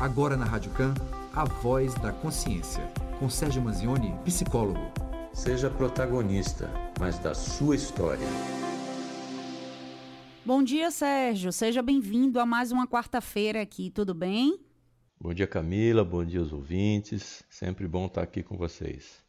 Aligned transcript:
Agora 0.00 0.34
na 0.34 0.46
Rádio 0.46 0.72
Can, 0.72 0.94
a 1.34 1.44
voz 1.44 1.92
da 1.96 2.10
consciência, 2.10 2.82
com 3.18 3.28
Sérgio 3.28 3.60
Manzioni, 3.60 4.14
psicólogo. 4.24 4.80
Seja 5.30 5.68
protagonista, 5.68 6.70
mas 6.98 7.18
da 7.18 7.34
sua 7.34 7.76
história. 7.76 8.26
Bom 10.42 10.62
dia, 10.62 10.90
Sérgio. 10.90 11.52
Seja 11.52 11.82
bem-vindo 11.82 12.40
a 12.40 12.46
mais 12.46 12.72
uma 12.72 12.86
quarta-feira 12.86 13.60
aqui, 13.60 13.90
tudo 13.90 14.14
bem? 14.14 14.58
Bom 15.20 15.34
dia, 15.34 15.46
Camila. 15.46 16.02
Bom 16.02 16.24
dia 16.24 16.40
aos 16.40 16.50
ouvintes. 16.50 17.44
Sempre 17.50 17.86
bom 17.86 18.06
estar 18.06 18.22
aqui 18.22 18.42
com 18.42 18.56
vocês. 18.56 19.22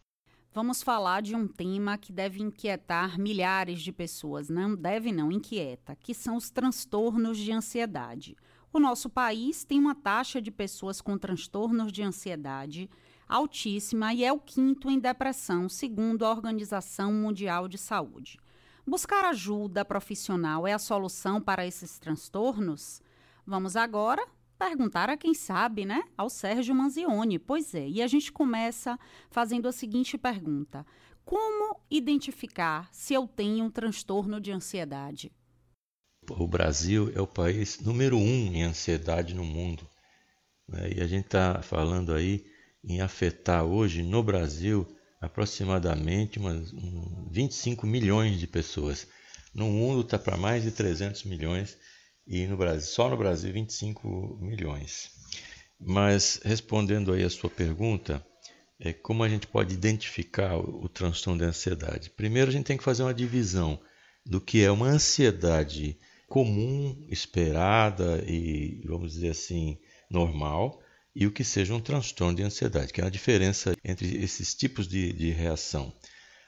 Vamos 0.54 0.82
falar 0.82 1.22
de 1.22 1.36
um 1.36 1.50
tema 1.50 1.98
que 1.98 2.14
deve 2.14 2.42
inquietar 2.42 3.20
milhares 3.20 3.82
de 3.82 3.92
pessoas, 3.92 4.48
não 4.48 4.74
deve 4.74 5.12
não, 5.12 5.34
inquieta, 5.34 5.98
que 5.98 6.14
são 6.14 6.38
os 6.38 6.50
transtornos 6.50 7.38
de 7.38 7.52
ansiedade. 7.52 8.38
O 8.74 8.80
nosso 8.80 9.10
país 9.10 9.66
tem 9.66 9.78
uma 9.78 9.94
taxa 9.94 10.42
de 10.42 10.50
pessoas 10.50 11.02
com 11.02 11.18
transtornos 11.18 11.92
de 11.92 12.04
ansiedade 12.04 12.90
altíssima 13.28 14.14
e 14.14 14.24
é 14.24 14.32
o 14.32 14.40
quinto 14.40 14.90
em 14.90 14.98
depressão, 14.98 15.68
segundo 15.68 16.26
a 16.26 16.32
Organização 16.32 17.12
Mundial 17.12 17.68
de 17.68 17.78
Saúde. 17.78 18.40
Buscar 18.88 19.26
ajuda 19.26 19.84
profissional 19.84 20.66
é 20.66 20.74
a 20.74 20.80
solução 20.80 21.42
para 21.42 21.66
esses 21.66 22.00
transtornos? 22.00 23.02
Vamos 23.46 23.76
agora 23.76 24.26
perguntar 24.58 25.10
a 25.10 25.18
quem 25.18 25.34
sabe, 25.34 25.86
né? 25.86 26.04
Ao 26.18 26.30
Sérgio 26.30 26.74
Manzioni. 26.74 27.40
Pois 27.40 27.76
é, 27.76 27.88
e 27.90 28.02
a 28.02 28.08
gente 28.08 28.32
começa 28.32 28.98
fazendo 29.30 29.68
a 29.68 29.72
seguinte 29.72 30.18
pergunta: 30.18 30.86
Como 31.26 31.80
identificar 31.90 32.88
se 32.92 33.14
eu 33.14 33.28
tenho 33.28 33.66
um 33.66 33.70
transtorno 33.70 34.40
de 34.40 34.52
ansiedade? 34.52 35.32
O 36.38 36.48
Brasil 36.48 37.12
é 37.16 37.22
o 37.22 37.28
país 37.28 37.80
número 37.80 38.18
um 38.18 38.54
em 38.54 38.64
ansiedade 38.64 39.34
no 39.34 39.44
mundo. 39.44 39.88
Né? 40.68 40.94
E 40.98 41.02
a 41.02 41.08
gente 41.08 41.26
está 41.26 41.62
falando 41.62 42.14
aí 42.14 42.46
em 42.84 43.02
afetar 43.02 43.64
hoje 43.64 44.02
no 44.02 44.24
Brasil 44.24 44.88
aproximadamente 45.20 46.40
umas 46.40 46.72
25 47.30 47.86
milhões 47.86 48.40
de 48.40 48.48
pessoas. 48.48 49.08
No 49.54 49.68
mundo 49.68 50.02
está 50.02 50.18
para 50.18 50.38
mais 50.38 50.64
de 50.64 50.72
300 50.72 51.24
milhões 51.26 51.78
e 52.26 52.48
no 52.48 52.58
Brasil, 52.58 52.88
só 52.88 53.10
no 53.10 53.18
Brasil 53.18 53.52
25 53.52 54.38
milhões. 54.42 55.12
Mas 55.80 56.40
respondendo 56.44 57.12
aí 57.12 57.24
a 57.24 57.30
sua 57.30 57.50
pergunta, 57.50 58.26
é 58.80 58.94
como 58.94 59.24
a 59.24 59.30
gente 59.30 59.46
pode 59.48 59.74
identificar 59.74 60.56
o, 60.56 60.86
o 60.86 60.90
transtorno 60.90 61.40
de 61.40 61.46
ansiedade? 61.46 62.10
Primeiro 62.10 62.50
a 62.50 62.54
gente 62.54 62.66
tem 62.66 62.78
que 62.78 62.84
fazer 62.84 63.04
uma 63.04 63.14
divisão 63.14 63.80
do 64.26 64.40
que 64.40 64.64
é 64.64 64.72
uma 64.72 64.88
ansiedade 64.88 65.98
comum, 66.32 66.96
esperada 67.10 68.24
e, 68.26 68.82
vamos 68.86 69.12
dizer 69.12 69.32
assim, 69.32 69.78
normal, 70.10 70.82
e 71.14 71.28
o 71.28 71.32
que 71.32 71.44
seja 71.44 71.76
um 71.76 71.82
transtorno 71.82 72.38
de 72.38 72.42
ansiedade, 72.42 72.94
que 72.94 73.02
é 73.02 73.06
a 73.06 73.10
diferença 73.10 73.76
entre 73.84 74.24
esses 74.24 74.56
tipos 74.56 74.88
de, 74.88 75.12
de 75.12 75.30
reação. 75.32 75.94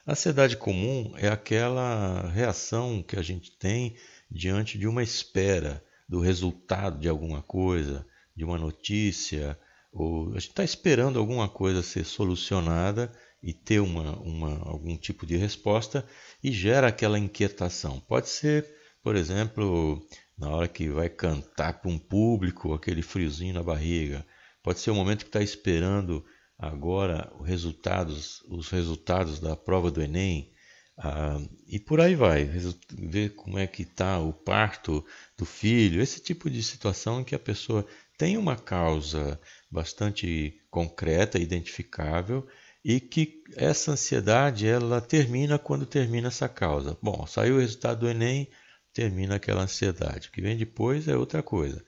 A 0.06 0.12
ansiedade 0.12 0.56
comum 0.56 1.12
é 1.18 1.28
aquela 1.28 2.30
reação 2.30 3.02
que 3.02 3.14
a 3.14 3.20
gente 3.20 3.50
tem 3.58 3.94
diante 4.30 4.78
de 4.78 4.88
uma 4.88 5.02
espera 5.02 5.84
do 6.08 6.18
resultado 6.18 6.98
de 6.98 7.06
alguma 7.06 7.42
coisa, 7.42 8.06
de 8.34 8.42
uma 8.42 8.56
notícia, 8.56 9.58
ou 9.92 10.30
a 10.30 10.38
gente 10.40 10.48
está 10.48 10.64
esperando 10.64 11.18
alguma 11.18 11.46
coisa 11.46 11.82
ser 11.82 12.06
solucionada 12.06 13.12
e 13.42 13.52
ter 13.52 13.80
uma, 13.80 14.16
uma, 14.20 14.66
algum 14.66 14.96
tipo 14.96 15.26
de 15.26 15.36
resposta 15.36 16.06
e 16.42 16.50
gera 16.50 16.88
aquela 16.88 17.18
inquietação. 17.18 18.00
Pode 18.00 18.30
ser 18.30 18.82
por 19.04 19.16
exemplo, 19.16 20.02
na 20.36 20.48
hora 20.48 20.66
que 20.66 20.88
vai 20.88 21.10
cantar 21.10 21.74
para 21.74 21.90
um 21.90 21.98
público, 21.98 22.72
aquele 22.72 23.02
friozinho 23.02 23.52
na 23.52 23.62
barriga. 23.62 24.26
Pode 24.62 24.80
ser 24.80 24.90
o 24.90 24.94
momento 24.94 25.24
que 25.24 25.28
está 25.28 25.42
esperando 25.42 26.24
agora 26.58 27.30
os 27.38 27.46
resultados, 27.46 28.40
os 28.48 28.70
resultados 28.70 29.38
da 29.38 29.54
prova 29.54 29.90
do 29.90 30.00
Enem. 30.00 30.50
Ah, 30.96 31.38
e 31.68 31.78
por 31.78 32.00
aí 32.00 32.14
vai, 32.14 32.48
ver 32.92 33.34
como 33.34 33.58
é 33.58 33.66
que 33.66 33.82
está 33.82 34.18
o 34.20 34.32
parto 34.32 35.04
do 35.36 35.44
filho, 35.44 36.00
esse 36.00 36.22
tipo 36.22 36.48
de 36.48 36.62
situação 36.62 37.20
em 37.20 37.24
que 37.24 37.34
a 37.34 37.38
pessoa 37.38 37.86
tem 38.16 38.38
uma 38.38 38.56
causa 38.56 39.38
bastante 39.70 40.58
concreta, 40.70 41.38
identificável, 41.38 42.46
e 42.82 43.00
que 43.00 43.42
essa 43.54 43.92
ansiedade 43.92 44.66
ela 44.66 45.02
termina 45.02 45.58
quando 45.58 45.84
termina 45.84 46.28
essa 46.28 46.48
causa. 46.48 46.96
Bom, 47.02 47.26
saiu 47.26 47.56
o 47.56 47.60
resultado 47.60 48.00
do 48.00 48.08
Enem, 48.08 48.48
termina 48.94 49.34
aquela 49.34 49.62
ansiedade. 49.62 50.28
O 50.28 50.32
que 50.32 50.40
vem 50.40 50.56
depois 50.56 51.08
é 51.08 51.16
outra 51.16 51.42
coisa. 51.42 51.84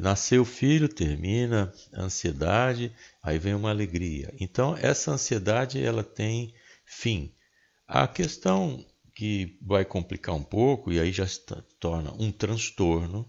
Nasceu 0.00 0.42
o 0.42 0.46
filho, 0.46 0.88
termina 0.88 1.72
a 1.92 2.02
ansiedade, 2.02 2.94
aí 3.22 3.38
vem 3.38 3.54
uma 3.54 3.70
alegria. 3.70 4.32
Então, 4.38 4.76
essa 4.76 5.10
ansiedade 5.10 5.82
ela 5.82 6.04
tem 6.04 6.54
fim. 6.84 7.34
A 7.86 8.06
questão 8.06 8.84
que 9.14 9.58
vai 9.60 9.84
complicar 9.84 10.34
um 10.34 10.42
pouco, 10.42 10.92
e 10.92 11.00
aí 11.00 11.10
já 11.10 11.26
se 11.26 11.40
torna 11.80 12.12
um 12.18 12.30
transtorno, 12.30 13.28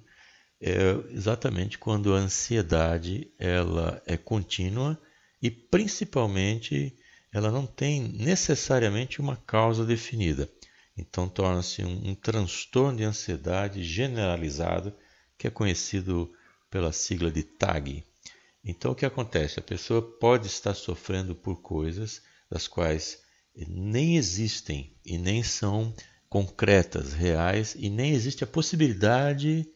é 0.62 0.96
exatamente 1.10 1.78
quando 1.78 2.14
a 2.14 2.20
ansiedade 2.20 3.30
ela 3.38 4.02
é 4.06 4.16
contínua 4.16 4.98
e 5.42 5.52
principalmente 5.52 6.96
ela 7.34 7.52
não 7.52 7.66
tem 7.66 8.02
necessariamente 8.02 9.20
uma 9.20 9.36
causa 9.36 9.84
definida. 9.86 10.50
Então 10.96 11.28
torna-se 11.28 11.84
um, 11.84 12.10
um 12.10 12.16
transtorno 12.16 12.98
de 12.98 13.04
ansiedade 13.04 13.84
generalizado 13.84 14.96
que 15.38 15.48
é 15.48 15.50
conhecido 15.50 16.32
pela 16.70 16.92
sigla 16.92 17.32
de 17.32 17.44
TAG. 17.44 18.04
Então 18.64 18.92
o 18.92 18.96
que 18.96 19.06
acontece? 19.06 19.60
A 19.60 19.64
pessoa 19.64 20.02
pode 20.02 20.48
estar 20.48 20.74
sofrendo 20.74 21.36
por 21.36 21.62
coisas 21.62 22.22
das 22.50 22.68
quais 22.68 23.22
nem 23.68 24.16
existem 24.16 24.96
e 25.06 25.18
nem 25.18 25.44
são 25.44 25.94
concretas, 26.30 27.14
reais 27.14 27.76
e 27.78 27.90
nem 27.90 28.14
existe 28.14 28.44
a 28.44 28.48
possibilidade 28.48 29.70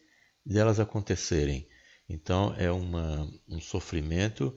delas 0.44 0.80
acontecerem. 0.80 1.68
Então 2.08 2.54
é 2.56 2.70
uma, 2.70 3.30
um 3.46 3.60
sofrimento 3.60 4.56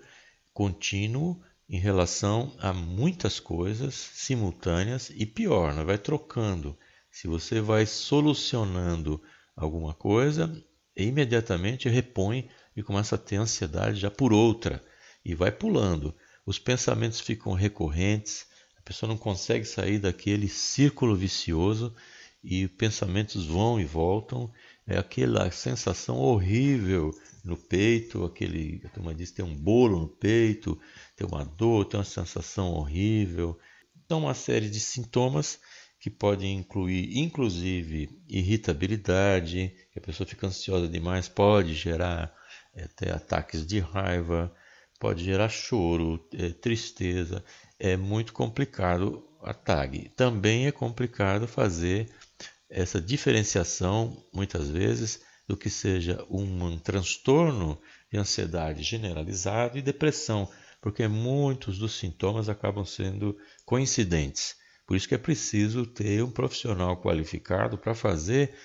contínuo 0.53 1.41
em 1.71 1.79
relação 1.79 2.53
a 2.59 2.73
muitas 2.73 3.39
coisas 3.39 3.95
simultâneas 3.95 5.09
e 5.15 5.25
pior, 5.25 5.73
né? 5.73 5.85
vai 5.85 5.97
trocando. 5.97 6.77
Se 7.09 7.29
você 7.29 7.61
vai 7.61 7.85
solucionando 7.85 9.23
alguma 9.55 9.93
coisa, 9.93 10.53
imediatamente 10.93 11.87
repõe 11.87 12.49
e 12.75 12.83
começa 12.83 13.15
a 13.15 13.17
ter 13.17 13.37
ansiedade 13.37 14.01
já 14.01 14.11
por 14.11 14.33
outra 14.33 14.83
e 15.23 15.33
vai 15.33 15.49
pulando. 15.49 16.13
Os 16.45 16.59
pensamentos 16.59 17.21
ficam 17.21 17.53
recorrentes, 17.53 18.47
a 18.77 18.81
pessoa 18.81 19.07
não 19.07 19.17
consegue 19.17 19.63
sair 19.63 19.97
daquele 19.97 20.49
círculo 20.49 21.15
vicioso 21.15 21.95
e 22.43 22.67
pensamentos 22.67 23.45
vão 23.45 23.79
e 23.79 23.85
voltam. 23.85 24.51
É 24.87 24.97
aquela 24.97 25.49
sensação 25.51 26.17
horrível 26.17 27.11
no 27.43 27.55
peito, 27.55 28.23
aquele, 28.23 28.81
a 28.85 28.89
turma 28.89 29.13
diz, 29.13 29.31
tem 29.31 29.43
um 29.45 29.55
bolo 29.55 29.99
no 29.99 30.07
peito, 30.07 30.79
tem 31.15 31.27
uma 31.27 31.43
dor, 31.43 31.85
tem 31.85 31.99
uma 31.99 32.05
sensação 32.05 32.71
horrível. 32.73 33.57
Então, 34.05 34.19
uma 34.19 34.33
série 34.33 34.69
de 34.69 34.79
sintomas 34.79 35.59
que 35.99 36.09
podem 36.09 36.57
incluir, 36.57 37.17
inclusive, 37.17 38.09
irritabilidade, 38.27 39.71
que 39.91 39.99
a 39.99 40.01
pessoa 40.01 40.27
fica 40.27 40.47
ansiosa 40.47 40.87
demais, 40.87 41.29
pode 41.29 41.75
gerar 41.75 42.33
é, 42.73 42.83
até 42.83 43.11
ataques 43.11 43.65
de 43.65 43.79
raiva, 43.79 44.53
pode 44.99 45.23
gerar 45.23 45.49
choro, 45.49 46.27
é, 46.33 46.49
tristeza. 46.49 47.43
É 47.79 47.95
muito 47.95 48.33
complicado 48.33 49.23
a 49.43 49.53
TAG. 49.53 50.11
Também 50.15 50.67
é 50.67 50.71
complicado 50.71 51.47
fazer 51.47 52.09
essa 52.71 53.01
diferenciação, 53.01 54.25
muitas 54.33 54.69
vezes, 54.69 55.21
do 55.45 55.57
que 55.57 55.69
seja 55.69 56.25
um 56.29 56.79
transtorno 56.79 57.79
de 58.09 58.17
ansiedade 58.17 58.81
generalizado 58.81 59.77
e 59.77 59.81
depressão, 59.81 60.49
porque 60.79 61.07
muitos 61.07 61.77
dos 61.77 61.93
sintomas 61.99 62.47
acabam 62.47 62.85
sendo 62.85 63.37
coincidentes. 63.65 64.55
Por 64.87 64.95
isso 64.95 65.07
que 65.07 65.15
é 65.15 65.17
preciso 65.17 65.85
ter 65.85 66.23
um 66.23 66.31
profissional 66.31 66.99
qualificado 67.01 67.77
para 67.77 67.93
fazer 67.93 68.55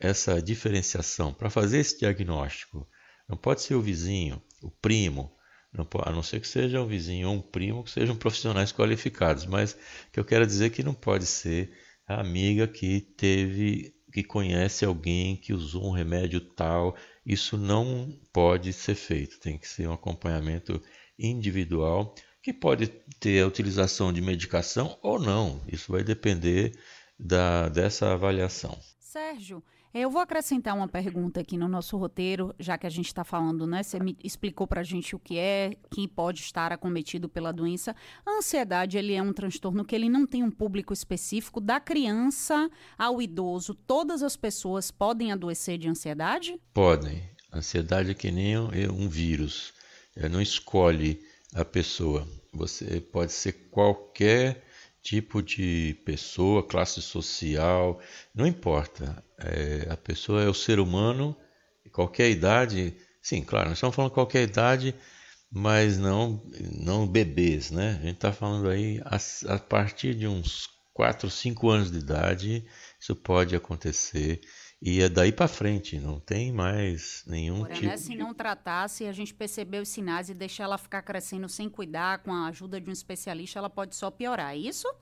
essa 0.00 0.40
diferenciação, 0.40 1.32
para 1.32 1.50
fazer 1.50 1.78
esse 1.78 1.98
diagnóstico. 1.98 2.88
Não 3.28 3.36
pode 3.36 3.60
ser 3.60 3.74
o 3.74 3.82
vizinho, 3.82 4.42
o 4.62 4.70
primo, 4.70 5.30
não 5.72 5.84
pode, 5.84 6.08
a 6.08 6.12
não 6.12 6.22
ser 6.22 6.40
que 6.40 6.48
seja 6.48 6.80
um 6.80 6.86
vizinho 6.86 7.28
ou 7.28 7.34
um 7.34 7.40
primo 7.40 7.84
que 7.84 7.90
sejam 7.90 8.16
profissionais 8.16 8.72
qualificados, 8.72 9.46
mas 9.46 9.76
que 10.10 10.18
eu 10.18 10.24
quero 10.24 10.46
dizer 10.46 10.70
que 10.70 10.82
não 10.82 10.94
pode 10.94 11.26
ser 11.26 11.72
amiga 12.20 12.66
que 12.66 13.00
teve 13.00 13.94
que 14.12 14.22
conhece 14.22 14.84
alguém 14.84 15.36
que 15.36 15.54
usou 15.54 15.88
um 15.88 15.92
remédio 15.92 16.40
tal. 16.40 16.94
Isso 17.24 17.56
não 17.56 18.14
pode 18.32 18.72
ser 18.72 18.94
feito, 18.94 19.40
tem 19.40 19.56
que 19.56 19.66
ser 19.66 19.88
um 19.88 19.94
acompanhamento 19.94 20.80
individual 21.18 22.14
que 22.42 22.52
pode 22.52 22.88
ter 23.20 23.42
a 23.42 23.46
utilização 23.46 24.12
de 24.12 24.20
medicação 24.20 24.98
ou 25.00 25.18
não. 25.18 25.62
Isso 25.66 25.92
vai 25.92 26.02
depender 26.02 26.72
da, 27.18 27.68
dessa 27.68 28.12
avaliação. 28.12 28.76
Sérgio, 28.98 29.62
Eu 29.94 30.08
vou 30.10 30.22
acrescentar 30.22 30.74
uma 30.74 30.88
pergunta 30.88 31.40
aqui 31.40 31.58
no 31.58 31.68
nosso 31.68 31.98
roteiro, 31.98 32.54
já 32.58 32.78
que 32.78 32.86
a 32.86 32.90
gente 32.90 33.08
está 33.08 33.24
falando, 33.24 33.66
né? 33.66 33.82
Você 33.82 34.00
me 34.00 34.16
explicou 34.24 34.66
para 34.66 34.80
a 34.80 34.84
gente 34.84 35.14
o 35.14 35.18
que 35.18 35.36
é, 35.36 35.76
quem 35.90 36.08
pode 36.08 36.40
estar 36.40 36.72
acometido 36.72 37.28
pela 37.28 37.52
doença. 37.52 37.94
A 38.24 38.38
ansiedade, 38.38 38.96
ele 38.96 39.12
é 39.12 39.22
um 39.22 39.34
transtorno 39.34 39.84
que 39.84 39.94
ele 39.94 40.08
não 40.08 40.26
tem 40.26 40.42
um 40.42 40.50
público 40.50 40.94
específico, 40.94 41.60
da 41.60 41.78
criança 41.78 42.70
ao 42.96 43.20
idoso. 43.20 43.74
Todas 43.74 44.22
as 44.22 44.34
pessoas 44.34 44.90
podem 44.90 45.30
adoecer 45.30 45.76
de 45.76 45.90
ansiedade? 45.90 46.58
Podem. 46.72 47.22
Ansiedade 47.52 48.12
é 48.12 48.14
que 48.14 48.30
nem 48.30 48.56
um 48.88 49.08
vírus. 49.10 49.74
É, 50.16 50.26
não 50.26 50.40
escolhe 50.40 51.20
a 51.54 51.66
pessoa. 51.66 52.26
Você 52.54 52.98
pode 52.98 53.32
ser 53.32 53.68
qualquer 53.70 54.64
tipo 55.02 55.42
de 55.42 56.00
pessoa, 56.04 56.66
classe 56.66 57.02
social, 57.02 58.00
não 58.34 58.46
importa. 58.46 59.22
É, 59.38 59.88
a 59.90 59.96
pessoa 59.96 60.42
é 60.42 60.48
o 60.48 60.54
ser 60.54 60.78
humano, 60.78 61.36
qualquer 61.92 62.30
idade. 62.30 62.94
Sim, 63.20 63.42
claro, 63.42 63.68
nós 63.68 63.78
estamos 63.78 63.96
falando 63.96 64.12
qualquer 64.12 64.42
idade, 64.44 64.94
mas 65.50 65.98
não, 65.98 66.42
não 66.72 67.06
bebês, 67.06 67.70
né? 67.70 67.98
A 68.00 68.06
gente 68.06 68.14
está 68.16 68.32
falando 68.32 68.68
aí 68.68 69.00
a, 69.04 69.18
a 69.54 69.58
partir 69.58 70.14
de 70.14 70.26
uns 70.26 70.68
4, 70.94 71.28
5 71.30 71.68
anos 71.68 71.90
de 71.90 71.98
idade, 71.98 72.64
isso 73.00 73.16
pode 73.16 73.56
acontecer. 73.56 74.40
E 74.84 75.00
é 75.00 75.08
daí 75.08 75.30
para 75.30 75.46
frente, 75.46 75.96
não 76.00 76.18
tem 76.18 76.50
mais 76.50 77.22
nenhum 77.24 77.60
Porém, 77.60 77.74
tipo. 77.74 77.86
Né, 77.86 77.96
se 77.96 78.16
não 78.16 78.34
tratasse, 78.34 79.06
a 79.06 79.12
gente 79.12 79.32
perceber 79.32 79.80
os 79.80 79.88
sinais 79.88 80.28
e 80.28 80.34
deixar 80.34 80.64
ela 80.64 80.76
ficar 80.76 81.02
crescendo 81.02 81.48
sem 81.48 81.70
cuidar, 81.70 82.18
com 82.24 82.32
a 82.32 82.48
ajuda 82.48 82.80
de 82.80 82.90
um 82.90 82.92
especialista, 82.92 83.60
ela 83.60 83.70
pode 83.70 83.94
só 83.94 84.10
piorar, 84.10 84.54
é 84.54 84.56
isso? 84.56 84.92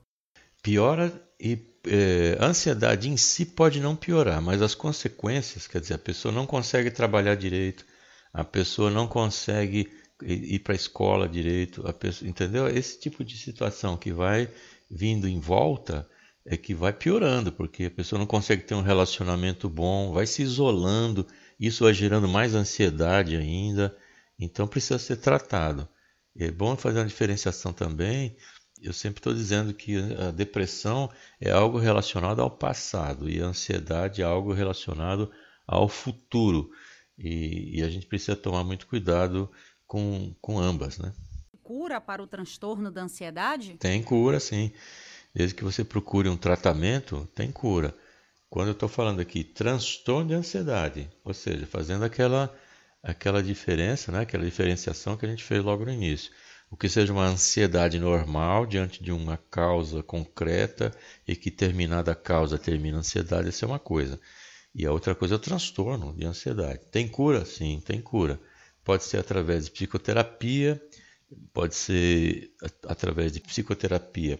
Piora 0.61 1.11
e 1.39 1.57
é, 1.87 2.37
a 2.39 2.45
ansiedade 2.45 3.09
em 3.09 3.17
si 3.17 3.43
pode 3.43 3.79
não 3.79 3.95
piorar, 3.95 4.39
mas 4.39 4.61
as 4.61 4.75
consequências, 4.75 5.65
quer 5.65 5.81
dizer, 5.81 5.95
a 5.95 5.99
pessoa 5.99 6.31
não 6.31 6.45
consegue 6.45 6.91
trabalhar 6.91 7.33
direito, 7.33 7.83
a 8.31 8.43
pessoa 8.43 8.91
não 8.91 9.07
consegue 9.07 9.91
ir 10.21 10.59
para 10.59 10.73
a 10.73 10.75
escola 10.75 11.27
direito, 11.27 11.87
a 11.87 11.91
pessoa, 11.91 12.29
entendeu? 12.29 12.67
Esse 12.67 12.99
tipo 12.99 13.23
de 13.23 13.35
situação 13.35 13.97
que 13.97 14.13
vai 14.13 14.47
vindo 14.87 15.27
em 15.27 15.39
volta 15.39 16.07
é 16.45 16.57
que 16.57 16.73
vai 16.73 16.91
piorando, 16.91 17.51
porque 17.51 17.85
a 17.85 17.91
pessoa 17.91 18.19
não 18.19 18.25
consegue 18.25 18.63
ter 18.63 18.75
um 18.75 18.81
relacionamento 18.81 19.69
bom, 19.69 20.11
vai 20.11 20.25
se 20.25 20.41
isolando, 20.41 21.25
isso 21.59 21.83
vai 21.83 21.93
gerando 21.93 22.27
mais 22.27 22.55
ansiedade 22.55 23.35
ainda, 23.35 23.95
então 24.39 24.67
precisa 24.67 24.97
ser 24.97 25.17
tratado. 25.17 25.87
É 26.35 26.49
bom 26.49 26.75
fazer 26.75 26.99
uma 26.99 27.05
diferenciação 27.05 27.73
também. 27.73 28.35
Eu 28.81 28.93
sempre 28.93 29.19
estou 29.19 29.33
dizendo 29.33 29.73
que 29.73 29.97
a 30.13 30.31
depressão 30.31 31.09
é 31.39 31.51
algo 31.51 31.77
relacionado 31.77 32.41
ao 32.41 32.49
passado 32.49 33.29
e 33.29 33.39
a 33.39 33.45
ansiedade 33.45 34.21
é 34.21 34.25
algo 34.25 34.53
relacionado 34.53 35.31
ao 35.67 35.87
futuro. 35.87 36.71
E, 37.17 37.79
e 37.79 37.83
a 37.83 37.89
gente 37.89 38.07
precisa 38.07 38.35
tomar 38.35 38.63
muito 38.63 38.87
cuidado 38.87 39.51
com, 39.85 40.33
com 40.41 40.57
ambas. 40.57 40.97
Né? 40.97 41.13
Cura 41.61 42.01
para 42.01 42.23
o 42.23 42.27
transtorno 42.27 42.89
da 42.89 43.03
ansiedade? 43.03 43.75
Tem 43.77 44.01
cura, 44.01 44.39
sim. 44.39 44.71
Desde 45.33 45.55
que 45.55 45.63
você 45.63 45.83
procure 45.83 46.27
um 46.27 46.35
tratamento, 46.35 47.27
tem 47.33 47.51
cura. 47.51 47.95
Quando 48.49 48.67
eu 48.67 48.73
estou 48.73 48.89
falando 48.89 49.21
aqui 49.21 49.43
transtorno 49.43 50.27
de 50.27 50.33
ansiedade, 50.33 51.09
ou 51.23 51.33
seja, 51.33 51.65
fazendo 51.65 52.03
aquela, 52.03 52.53
aquela 53.01 53.41
diferença, 53.41 54.11
né, 54.11 54.19
aquela 54.19 54.43
diferenciação 54.43 55.15
que 55.15 55.25
a 55.25 55.29
gente 55.29 55.43
fez 55.43 55.63
logo 55.63 55.85
no 55.85 55.91
início. 55.91 56.31
O 56.69 56.75
que 56.75 56.89
seja 56.89 57.13
uma 57.13 57.25
ansiedade 57.25 57.97
normal 57.97 58.65
diante 58.65 59.01
de 59.03 59.11
uma 59.11 59.37
causa 59.49 60.03
concreta 60.03 60.91
e 61.27 61.35
que 61.35 61.49
terminada 61.49 62.11
a 62.11 62.15
causa 62.15 62.57
termina 62.57 62.97
a 62.97 62.99
ansiedade, 62.99 63.49
isso 63.49 63.63
é 63.63 63.67
uma 63.67 63.79
coisa. 63.79 64.19
E 64.75 64.85
a 64.85 64.91
outra 64.91 65.15
coisa 65.15 65.35
é 65.35 65.37
o 65.37 65.39
transtorno 65.39 66.13
de 66.13 66.25
ansiedade. 66.25 66.81
Tem 66.91 67.07
cura? 67.07 67.45
Sim, 67.45 67.81
tem 67.85 68.01
cura. 68.01 68.39
Pode 68.83 69.03
ser 69.03 69.17
através 69.17 69.65
de 69.65 69.71
psicoterapia, 69.71 70.81
pode 71.53 71.75
ser 71.75 72.51
através 72.87 73.31
de 73.31 73.39
psicoterapia 73.39 74.39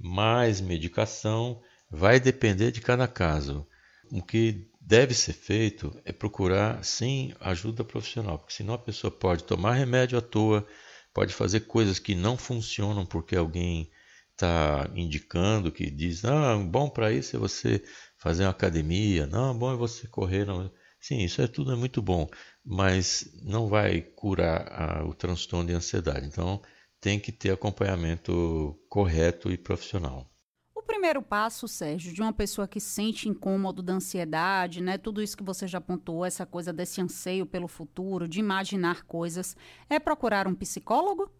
mais 0.00 0.60
medicação, 0.60 1.60
vai 1.90 2.18
depender 2.18 2.70
de 2.70 2.80
cada 2.80 3.06
caso. 3.06 3.66
O 4.10 4.22
que 4.22 4.68
deve 4.80 5.14
ser 5.14 5.34
feito 5.34 5.94
é 6.04 6.12
procurar, 6.12 6.82
sim, 6.84 7.34
ajuda 7.38 7.84
profissional, 7.84 8.38
porque 8.38 8.54
senão 8.54 8.74
a 8.74 8.78
pessoa 8.78 9.10
pode 9.10 9.44
tomar 9.44 9.74
remédio 9.74 10.18
à 10.18 10.22
toa, 10.22 10.66
pode 11.12 11.34
fazer 11.34 11.60
coisas 11.60 11.98
que 11.98 12.14
não 12.14 12.36
funcionam 12.36 13.04
porque 13.04 13.36
alguém 13.36 13.90
está 14.32 14.90
indicando, 14.94 15.70
que 15.70 15.90
diz, 15.90 16.24
ah, 16.24 16.56
bom 16.56 16.88
para 16.88 17.12
isso 17.12 17.36
é 17.36 17.38
você 17.38 17.82
fazer 18.16 18.44
uma 18.44 18.50
academia, 18.50 19.26
não, 19.26 19.56
bom 19.56 19.72
é 19.72 19.76
você 19.76 20.06
correr. 20.08 20.46
Não. 20.46 20.70
Sim, 21.00 21.20
isso 21.20 21.40
é 21.40 21.46
tudo 21.46 21.72
é 21.72 21.76
muito 21.76 22.02
bom, 22.02 22.28
mas 22.64 23.30
não 23.42 23.68
vai 23.68 24.00
curar 24.00 24.66
a, 24.72 25.04
o 25.04 25.14
transtorno 25.14 25.66
de 25.66 25.74
ansiedade. 25.74 26.26
Então, 26.26 26.60
tem 27.00 27.18
que 27.18 27.32
ter 27.32 27.50
acompanhamento 27.50 28.78
correto 28.88 29.50
e 29.50 29.56
profissional. 29.56 30.30
O 30.74 30.82
primeiro 30.82 31.22
passo, 31.22 31.66
Sérgio, 31.66 32.12
de 32.12 32.20
uma 32.20 32.32
pessoa 32.32 32.68
que 32.68 32.80
sente 32.80 33.28
incômodo 33.28 33.82
da 33.82 33.94
ansiedade, 33.94 34.82
né, 34.82 34.98
tudo 34.98 35.22
isso 35.22 35.36
que 35.36 35.42
você 35.42 35.66
já 35.66 35.78
apontou, 35.78 36.24
essa 36.24 36.44
coisa 36.44 36.72
desse 36.72 37.00
anseio 37.00 37.46
pelo 37.46 37.68
futuro, 37.68 38.28
de 38.28 38.40
imaginar 38.40 39.04
coisas, 39.04 39.56
é 39.88 39.98
procurar 39.98 40.46
um 40.46 40.54
psicólogo? 40.54 41.30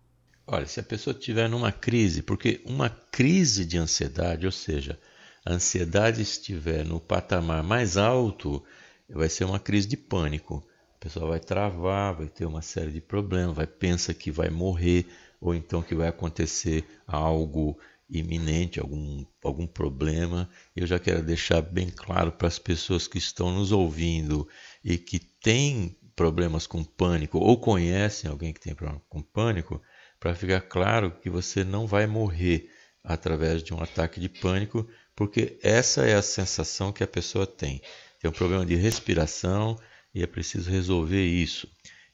Olha, 0.47 0.67
se 0.67 0.81
a 0.81 0.83
pessoa 0.83 1.15
estiver 1.17 1.49
numa 1.49 1.71
crise, 1.71 2.23
porque 2.23 2.62
uma 2.65 2.89
crise 2.89 3.65
de 3.65 3.79
ansiedade, 3.79 4.47
ou 4.47 4.53
seja, 4.53 4.99
a 5.45 5.53
ansiedade 5.53 6.23
estiver 6.23 6.85
no 6.85 7.01
patamar 7.01 7.62
mais 7.62 7.97
alto, 7.97 8.62
vai 9.09 9.29
ser 9.29 9.45
uma 9.45 9.61
crise 9.61 9.89
de 9.89 9.97
pânico. 9.97 10.67
A 10.97 10.99
pessoa 10.99 11.29
vai 11.29 11.41
travar, 11.41 12.15
vai 12.15 12.29
ter 12.29 12.45
uma 12.45 12.62
série 12.62 12.91
de 12.91 13.01
problemas, 13.01 13.57
vai 13.57 13.67
pensar 13.67 14.12
que 14.12 14.31
vai 14.31 14.51
morrer, 14.51 15.07
ou 15.41 15.55
então 15.55 15.83
que 15.83 15.95
vai 15.95 16.09
acontecer 16.09 16.85
algo 17.07 17.79
iminente, 18.09 18.81
algum, 18.81 19.25
algum 19.43 19.67
problema. 19.67 20.51
Eu 20.75 20.87
já 20.87 20.99
quero 20.99 21.23
deixar 21.23 21.63
bem 21.63 21.89
claro 21.89 22.33
para 22.33 22.49
as 22.49 22.59
pessoas 22.59 23.07
que 23.07 23.19
estão 23.19 23.53
nos 23.53 23.73
ouvindo 23.73 24.49
e 24.85 24.99
que 24.99 25.19
têm 25.19 25.97
problemas 26.15 26.67
com 26.67 26.85
pânico 26.85 27.39
ou 27.39 27.59
conhecem 27.59 28.31
alguém 28.31 28.53
que 28.53 28.61
tem 28.61 28.75
problema 28.75 29.01
com 29.09 29.23
pânico, 29.23 29.81
para 30.19 30.35
ficar 30.35 30.61
claro 30.61 31.13
que 31.13 31.31
você 31.31 31.65
não 31.65 31.87
vai 31.87 32.07
morrer 32.07 32.69
através 33.03 33.63
de 33.63 33.73
um 33.73 33.83
ataque 33.83 34.21
de 34.21 34.29
pânico, 34.29 34.87
porque 35.17 35.59
essa 35.63 36.05
é 36.05 36.15
a 36.15 36.21
sensação 36.21 36.93
que 36.93 37.03
a 37.03 37.07
pessoa 37.07 37.47
tem. 37.47 37.81
Tem 38.21 38.31
um 38.31 38.35
problema 38.35 38.67
de 38.67 38.75
respiração 38.75 39.79
e 40.15 40.23
é 40.23 40.27
preciso 40.27 40.71
resolver 40.71 41.25
isso. 41.25 41.67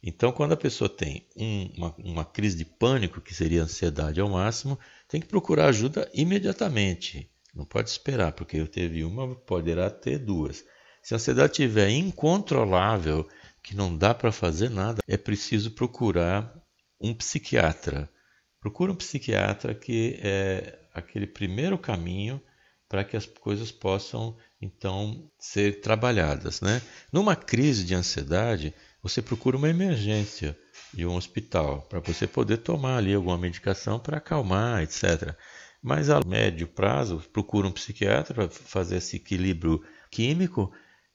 Então, 0.08 0.30
quando 0.30 0.52
a 0.52 0.56
pessoa 0.56 0.88
tem 0.88 1.26
um, 1.36 1.68
uma, 1.76 1.94
uma 1.98 2.24
crise 2.24 2.56
de 2.56 2.64
pânico, 2.64 3.20
que 3.20 3.34
seria 3.34 3.64
ansiedade 3.64 4.20
ao 4.20 4.30
máximo, 4.30 4.78
tem 5.08 5.20
que 5.20 5.26
procurar 5.26 5.66
ajuda 5.66 6.08
imediatamente. 6.14 7.28
Não 7.52 7.64
pode 7.64 7.90
esperar, 7.90 8.30
porque 8.30 8.56
eu 8.56 8.68
teve 8.68 9.02
uma, 9.02 9.34
poderá 9.34 9.90
ter 9.90 10.20
duas. 10.20 10.64
Se 11.02 11.12
a 11.12 11.16
ansiedade 11.16 11.50
estiver 11.50 11.90
incontrolável, 11.90 13.28
que 13.60 13.74
não 13.74 13.96
dá 13.96 14.14
para 14.14 14.30
fazer 14.30 14.70
nada, 14.70 15.02
é 15.08 15.16
preciso 15.16 15.72
procurar 15.72 16.54
um 17.00 17.12
psiquiatra. 17.12 18.08
Procura 18.60 18.92
um 18.92 18.96
psiquiatra 18.96 19.74
que 19.74 20.20
é 20.22 20.78
aquele 20.94 21.26
primeiro 21.26 21.76
caminho 21.76 22.40
para 22.88 23.02
que 23.02 23.16
as 23.16 23.26
coisas 23.26 23.72
possam 23.72 24.36
então 24.62 25.28
ser 25.36 25.80
trabalhadas, 25.80 26.60
né? 26.60 26.80
Numa 27.12 27.34
crise 27.34 27.84
de 27.84 27.94
ansiedade, 27.94 28.72
você 29.08 29.22
procura 29.22 29.56
uma 29.56 29.68
emergência 29.68 30.58
de 30.92 31.06
um 31.06 31.14
hospital 31.14 31.82
para 31.82 32.00
você 32.00 32.26
poder 32.26 32.56
tomar 32.58 32.96
ali 32.96 33.14
alguma 33.14 33.38
medicação 33.38 34.00
para 34.00 34.16
acalmar, 34.16 34.82
etc. 34.82 35.32
Mas 35.80 36.10
a 36.10 36.20
médio 36.26 36.66
prazo, 36.66 37.22
procura 37.32 37.68
um 37.68 37.72
psiquiatra 37.72 38.34
para 38.34 38.48
fazer 38.48 38.96
esse 38.96 39.14
equilíbrio 39.14 39.80
químico 40.10 40.72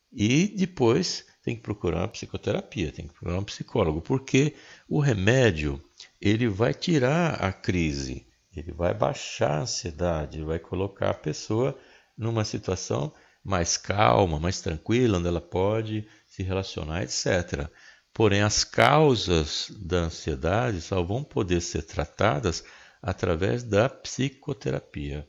e 0.09 0.47
depois 0.47 1.25
tem 1.43 1.53
que 1.53 1.61
procurar 1.61 1.99
uma 1.99 2.07
psicoterapia, 2.07 2.93
tem 2.93 3.07
que 3.07 3.13
procurar 3.13 3.39
um 3.39 3.43
psicólogo, 3.43 3.99
porque 4.01 4.55
o 4.87 5.01
remédio 5.01 5.83
ele 6.21 6.47
vai 6.47 6.73
tirar 6.73 7.33
a 7.43 7.51
crise, 7.51 8.25
ele 8.55 8.71
vai 8.71 8.93
baixar 8.93 9.51
a 9.57 9.61
ansiedade, 9.63 10.43
vai 10.43 10.59
colocar 10.59 11.09
a 11.09 11.15
pessoa 11.15 11.77
numa 12.17 12.45
situação 12.45 13.11
mais 13.43 13.77
calma, 13.77 14.39
mais 14.39 14.61
tranquila, 14.61 15.17
onde 15.17 15.27
ela 15.27 15.41
pode 15.41 16.07
se 16.27 16.43
relacionar, 16.43 17.03
etc. 17.03 17.69
Porém, 18.13 18.41
as 18.41 18.63
causas 18.63 19.71
da 19.79 19.97
ansiedade 20.01 20.81
só 20.81 21.01
vão 21.01 21.23
poder 21.23 21.61
ser 21.61 21.83
tratadas 21.83 22.63
através 23.01 23.63
da 23.63 23.89
psicoterapia. 23.89 25.27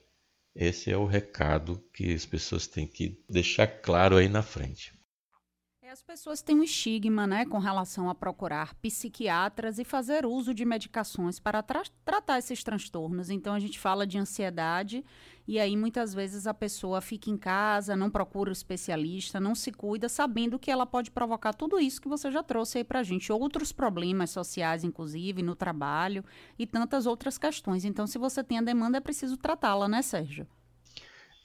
Esse 0.54 0.90
é 0.90 0.97
o 0.97 1.07
recado 1.07 1.83
que 1.95 2.12
as 2.12 2.26
pessoas 2.26 2.66
têm 2.66 2.87
que 2.87 3.25
deixar 3.28 3.66
claro 3.66 4.16
aí 4.16 4.28
na 4.28 4.42
frente. 4.42 4.92
As 5.92 6.02
pessoas 6.02 6.40
têm 6.40 6.58
um 6.58 6.62
estigma, 6.62 7.26
né, 7.26 7.44
com 7.44 7.58
relação 7.58 8.08
a 8.08 8.14
procurar 8.14 8.75
psiquiatras 8.76 9.78
e 9.78 9.84
fazer 9.84 10.25
uso 10.25 10.54
de 10.54 10.64
medicações 10.64 11.38
para 11.38 11.62
tra 11.62 11.82
tratar 12.02 12.38
esses 12.38 12.64
transtornos. 12.64 13.28
Então 13.28 13.52
a 13.52 13.61
gente 13.61 13.78
fala 13.78 14.06
de 14.06 14.16
ansiedade 14.16 15.04
e 15.46 15.61
aí 15.61 15.76
muitas 15.76 16.14
vezes 16.14 16.46
a 16.46 16.54
pessoa 16.54 17.02
fica 17.02 17.28
em 17.28 17.37
casa, 17.37 17.94
não 17.94 18.11
procura 18.11 18.49
o 18.49 18.54
especialista, 18.54 19.38
não 19.38 19.54
se 19.54 19.70
cuida, 19.70 20.08
sabendo 20.08 20.58
que 20.58 20.70
ela 20.70 20.87
pode 20.87 21.11
provocar 21.11 21.52
tudo 21.52 21.78
isso 21.78 22.00
que 22.00 22.08
você 22.08 22.30
já 22.30 22.42
trouxe 22.42 22.78
aí 22.78 22.87
a 22.88 23.02
gente, 23.02 23.30
outros 23.30 23.70
problemas 23.70 24.30
sociais 24.30 24.84
inclusive 24.84 25.42
no 25.42 25.54
trabalho 25.54 26.25
e 26.58 26.66
tantas 26.66 27.04
outras 27.04 27.37
questões. 27.37 27.84
Então 27.84 28.06
se 28.06 28.16
você 28.16 28.42
tem 28.42 28.56
a 28.58 28.62
demanda 28.62 28.96
é 28.96 29.00
preciso 29.00 29.37
tratá-la, 29.37 29.87
né, 29.88 30.00
Sérgio? 30.00 30.46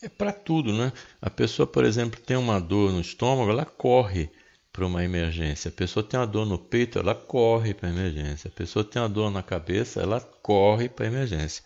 É 0.02 0.08
para 0.08 0.32
tudo, 0.32 0.74
né? 0.74 0.94
A 1.20 1.30
pessoa, 1.30 1.66
por 1.66 1.84
exemplo, 1.84 2.20
tem 2.20 2.38
uma 2.38 2.60
dor 2.60 2.92
no 2.92 3.02
estômago, 3.02 3.50
ela 3.50 3.66
corre 3.66 4.30
para 4.72 4.86
uma 4.86 5.04
emergência. 5.04 5.70
A 5.70 5.72
pessoa 5.72 6.04
tem 6.04 6.20
uma 6.20 6.28
dor 6.28 6.46
no 6.46 6.60
peito, 6.60 7.00
ela 7.00 7.16
corre 7.16 7.74
para 7.74 7.90
emergência. 7.90 8.48
A 8.48 8.52
pessoa 8.52 8.86
tem 8.86 9.02
uma 9.02 9.10
dor 9.10 9.32
na 9.32 9.42
cabeça, 9.42 10.02
ela 10.02 10.22
corre 10.22 10.88
para 10.88 11.08
emergência. 11.08 11.64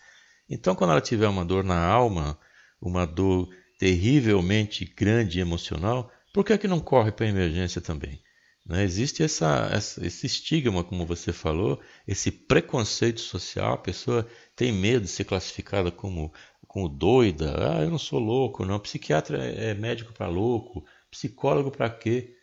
Então, 0.50 0.75
quando 0.75 0.91
ela 0.91 1.01
tiver 1.01 1.27
uma 1.27 1.43
dor 1.43 1.63
na 1.63 1.85
alma, 1.85 2.39
uma 2.81 3.05
dor 3.05 3.50
terrivelmente 3.77 4.85
grande 4.85 5.39
emocional, 5.41 6.09
por 6.33 6.45
que, 6.45 6.53
é 6.53 6.57
que 6.57 6.67
não 6.67 6.79
corre 6.79 7.11
para 7.11 7.27
emergência 7.27 7.81
também? 7.81 8.21
Né? 8.65 8.83
Existe 8.83 9.23
essa, 9.23 9.69
essa, 9.73 10.05
esse 10.05 10.25
estigma, 10.25 10.83
como 10.83 11.05
você 11.05 11.33
falou, 11.33 11.81
esse 12.07 12.31
preconceito 12.31 13.19
social. 13.19 13.73
A 13.73 13.77
pessoa 13.77 14.27
tem 14.55 14.71
medo 14.71 15.01
de 15.01 15.09
ser 15.09 15.25
classificada 15.25 15.91
como, 15.91 16.33
como 16.71 16.87
doida. 16.87 17.53
Ah, 17.57 17.81
eu 17.81 17.89
não 17.89 17.97
sou 17.97 18.17
louco, 18.17 18.65
não. 18.65 18.79
Psiquiatra 18.79 19.37
é 19.43 19.73
médico 19.73 20.13
para 20.13 20.27
louco. 20.27 20.85
Psicólogo 21.11 21.69
para 21.69 21.89
quê? 21.89 22.33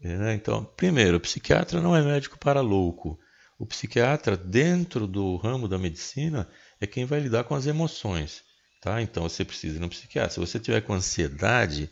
Né? 0.00 0.32
Então, 0.32 0.64
primeiro, 0.64 1.18
o 1.18 1.20
psiquiatra 1.20 1.82
não 1.82 1.94
é 1.94 2.00
médico 2.00 2.38
para 2.38 2.62
louco. 2.62 3.18
O 3.58 3.66
psiquiatra, 3.66 4.38
dentro 4.38 5.06
do 5.06 5.36
ramo 5.36 5.68
da 5.68 5.76
medicina, 5.76 6.48
é 6.80 6.86
quem 6.86 7.04
vai 7.04 7.20
lidar 7.20 7.44
com 7.44 7.54
as 7.54 7.66
emoções. 7.66 8.42
Tá? 8.80 9.02
Então, 9.02 9.24
você 9.24 9.44
precisa 9.44 9.76
ir 9.76 9.80
no 9.80 9.90
psiquiatra. 9.90 10.30
Se 10.32 10.40
você 10.40 10.58
tiver 10.58 10.80
com 10.80 10.94
ansiedade, 10.94 11.90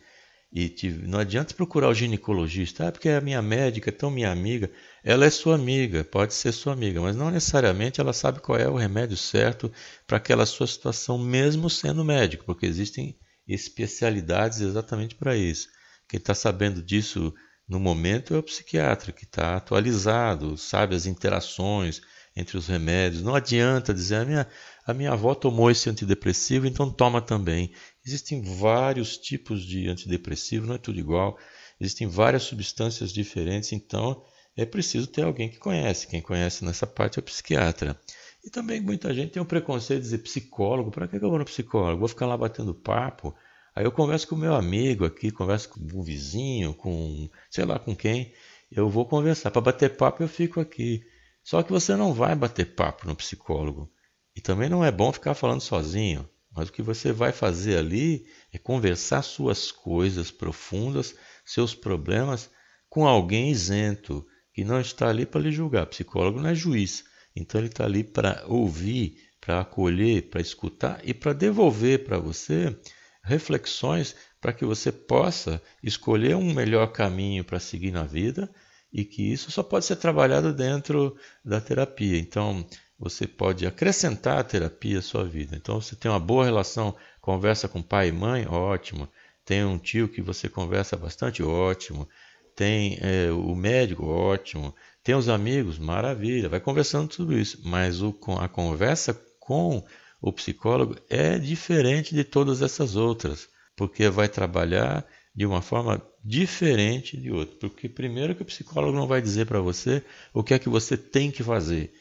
e 0.54 0.74
não 1.06 1.18
adianta 1.18 1.54
procurar 1.54 1.88
o 1.88 1.94
ginecologista, 1.94 2.86
ah, 2.86 2.92
porque 2.92 3.08
é 3.08 3.16
a 3.16 3.22
minha 3.22 3.40
médica, 3.40 3.88
é 3.88 3.92
tão 3.92 4.10
minha 4.10 4.30
amiga. 4.30 4.70
Ela 5.02 5.24
é 5.24 5.30
sua 5.30 5.54
amiga, 5.54 6.04
pode 6.04 6.34
ser 6.34 6.52
sua 6.52 6.74
amiga, 6.74 7.00
mas 7.00 7.16
não 7.16 7.30
necessariamente 7.30 8.02
ela 8.02 8.12
sabe 8.12 8.40
qual 8.40 8.58
é 8.58 8.68
o 8.68 8.76
remédio 8.76 9.16
certo 9.16 9.72
para 10.06 10.18
aquela 10.18 10.44
sua 10.44 10.66
situação, 10.66 11.16
mesmo 11.16 11.70
sendo 11.70 12.04
médico, 12.04 12.44
porque 12.44 12.66
existem 12.66 13.16
especialidades 13.48 14.60
exatamente 14.60 15.14
para 15.14 15.34
isso. 15.34 15.68
Quem 16.06 16.18
está 16.18 16.34
sabendo 16.34 16.82
disso 16.82 17.32
no 17.66 17.80
momento 17.80 18.34
é 18.34 18.38
o 18.38 18.42
psiquiatra 18.42 19.10
que 19.10 19.24
está 19.24 19.56
atualizado, 19.56 20.58
sabe 20.58 20.94
as 20.94 21.06
interações 21.06 22.02
entre 22.36 22.56
os 22.58 22.66
remédios. 22.66 23.22
Não 23.22 23.34
adianta 23.34 23.94
dizer 23.94 24.16
a 24.16 24.24
minha, 24.24 24.46
a 24.86 24.92
minha 24.92 25.12
avó 25.12 25.34
tomou 25.34 25.70
esse 25.70 25.88
antidepressivo, 25.88 26.66
então 26.66 26.90
toma 26.90 27.20
também. 27.20 27.72
Existem 28.04 28.42
vários 28.42 29.16
tipos 29.16 29.64
de 29.64 29.88
antidepressivo, 29.88 30.66
não 30.66 30.74
é 30.74 30.78
tudo 30.78 30.98
igual. 30.98 31.38
Existem 31.80 32.06
várias 32.06 32.42
substâncias 32.42 33.12
diferentes, 33.12 33.72
então 33.72 34.24
é 34.56 34.64
preciso 34.64 35.06
ter 35.06 35.22
alguém 35.22 35.48
que 35.48 35.58
conhece. 35.58 36.06
Quem 36.06 36.20
conhece 36.20 36.64
nessa 36.64 36.86
parte 36.86 37.18
é 37.18 37.20
o 37.20 37.24
psiquiatra. 37.24 37.98
E 38.44 38.50
também 38.50 38.80
muita 38.80 39.14
gente 39.14 39.32
tem 39.32 39.42
um 39.42 39.46
preconceito 39.46 40.00
de 40.00 40.04
dizer 40.04 40.18
psicólogo. 40.18 40.90
Para 40.90 41.06
que 41.06 41.16
eu 41.16 41.30
vou 41.30 41.38
no 41.38 41.44
psicólogo? 41.44 42.00
Vou 42.00 42.08
ficar 42.08 42.26
lá 42.26 42.36
batendo 42.36 42.74
papo? 42.74 43.34
Aí 43.74 43.84
eu 43.84 43.92
converso 43.92 44.28
com 44.28 44.34
o 44.34 44.38
meu 44.38 44.54
amigo 44.54 45.04
aqui, 45.04 45.30
converso 45.30 45.68
com 45.70 45.80
um 45.80 46.02
vizinho, 46.02 46.74
com 46.74 47.30
sei 47.48 47.64
lá 47.64 47.78
com 47.78 47.94
quem. 47.94 48.32
Eu 48.70 48.88
vou 48.88 49.06
conversar. 49.06 49.50
Para 49.50 49.62
bater 49.62 49.96
papo 49.96 50.22
eu 50.22 50.28
fico 50.28 50.60
aqui. 50.60 51.02
Só 51.42 51.62
que 51.62 51.72
você 51.72 51.94
não 51.96 52.12
vai 52.12 52.34
bater 52.34 52.74
papo 52.74 53.06
no 53.06 53.14
psicólogo. 53.14 53.90
E 54.34 54.40
também 54.40 54.68
não 54.68 54.84
é 54.84 54.90
bom 54.90 55.12
ficar 55.12 55.34
falando 55.34 55.60
sozinho. 55.60 56.28
Mas 56.54 56.68
o 56.68 56.72
que 56.72 56.82
você 56.82 57.12
vai 57.12 57.32
fazer 57.32 57.78
ali 57.78 58.26
é 58.52 58.58
conversar 58.58 59.22
suas 59.22 59.72
coisas 59.72 60.30
profundas, 60.30 61.14
seus 61.44 61.74
problemas, 61.74 62.50
com 62.88 63.06
alguém 63.06 63.50
isento, 63.50 64.26
que 64.52 64.64
não 64.64 64.80
está 64.80 65.08
ali 65.08 65.24
para 65.24 65.40
lhe 65.40 65.50
julgar. 65.50 65.84
O 65.84 65.88
psicólogo 65.88 66.40
não 66.40 66.50
é 66.50 66.54
juiz. 66.54 67.04
Então 67.34 67.60
ele 67.60 67.68
está 67.68 67.84
ali 67.84 68.04
para 68.04 68.44
ouvir, 68.46 69.16
para 69.40 69.60
acolher, 69.60 70.28
para 70.28 70.40
escutar 70.40 71.00
e 71.02 71.14
para 71.14 71.32
devolver 71.32 72.04
para 72.04 72.18
você 72.18 72.76
reflexões 73.24 74.14
para 74.40 74.52
que 74.52 74.64
você 74.64 74.90
possa 74.90 75.62
escolher 75.82 76.36
um 76.36 76.52
melhor 76.52 76.88
caminho 76.88 77.44
para 77.44 77.60
seguir 77.60 77.92
na 77.92 78.02
vida 78.02 78.52
e 78.92 79.04
que 79.04 79.32
isso 79.32 79.50
só 79.50 79.62
pode 79.62 79.86
ser 79.86 79.96
trabalhado 79.96 80.52
dentro 80.52 81.16
da 81.44 81.60
terapia. 81.60 82.18
Então, 82.18 82.66
você 83.02 83.26
pode 83.26 83.66
acrescentar 83.66 84.38
a 84.38 84.44
terapia 84.44 85.00
à 85.00 85.02
sua 85.02 85.24
vida. 85.24 85.56
Então, 85.56 85.80
você 85.80 85.96
tem 85.96 86.08
uma 86.08 86.20
boa 86.20 86.44
relação, 86.44 86.94
conversa 87.20 87.66
com 87.66 87.82
pai 87.82 88.10
e 88.10 88.12
mãe, 88.12 88.46
ótimo. 88.46 89.08
Tem 89.44 89.64
um 89.64 89.76
tio 89.76 90.06
que 90.06 90.22
você 90.22 90.48
conversa 90.48 90.96
bastante, 90.96 91.42
ótimo. 91.42 92.08
Tem 92.54 92.98
é, 93.00 93.32
o 93.32 93.56
médico, 93.56 94.06
ótimo. 94.06 94.72
Tem 95.02 95.16
os 95.16 95.28
amigos, 95.28 95.80
maravilha. 95.80 96.48
Vai 96.48 96.60
conversando 96.60 97.08
tudo 97.08 97.36
isso. 97.36 97.58
Mas 97.64 98.00
o, 98.00 98.16
a 98.38 98.48
conversa 98.48 99.20
com 99.40 99.84
o 100.20 100.32
psicólogo 100.32 100.94
é 101.10 101.40
diferente 101.40 102.14
de 102.14 102.22
todas 102.22 102.62
essas 102.62 102.94
outras, 102.94 103.48
porque 103.74 104.08
vai 104.08 104.28
trabalhar 104.28 105.04
de 105.34 105.44
uma 105.44 105.60
forma 105.60 106.00
diferente 106.24 107.16
de 107.16 107.32
outra. 107.32 107.56
Porque 107.58 107.88
primeiro 107.88 108.36
que 108.36 108.42
o 108.42 108.46
psicólogo 108.46 108.96
não 108.96 109.08
vai 109.08 109.20
dizer 109.20 109.46
para 109.46 109.58
você 109.58 110.04
o 110.32 110.44
que 110.44 110.54
é 110.54 110.58
que 110.60 110.68
você 110.68 110.96
tem 110.96 111.32
que 111.32 111.42
fazer, 111.42 111.92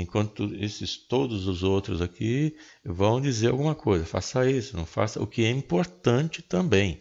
enquanto 0.00 0.54
esses 0.54 0.96
todos 0.96 1.46
os 1.46 1.62
outros 1.62 2.00
aqui 2.00 2.56
vão 2.84 3.20
dizer 3.20 3.48
alguma 3.48 3.74
coisa, 3.74 4.04
faça 4.04 4.50
isso, 4.50 4.76
não 4.76 4.86
faça, 4.86 5.22
o 5.22 5.26
que 5.26 5.44
é 5.44 5.50
importante 5.50 6.42
também. 6.42 7.00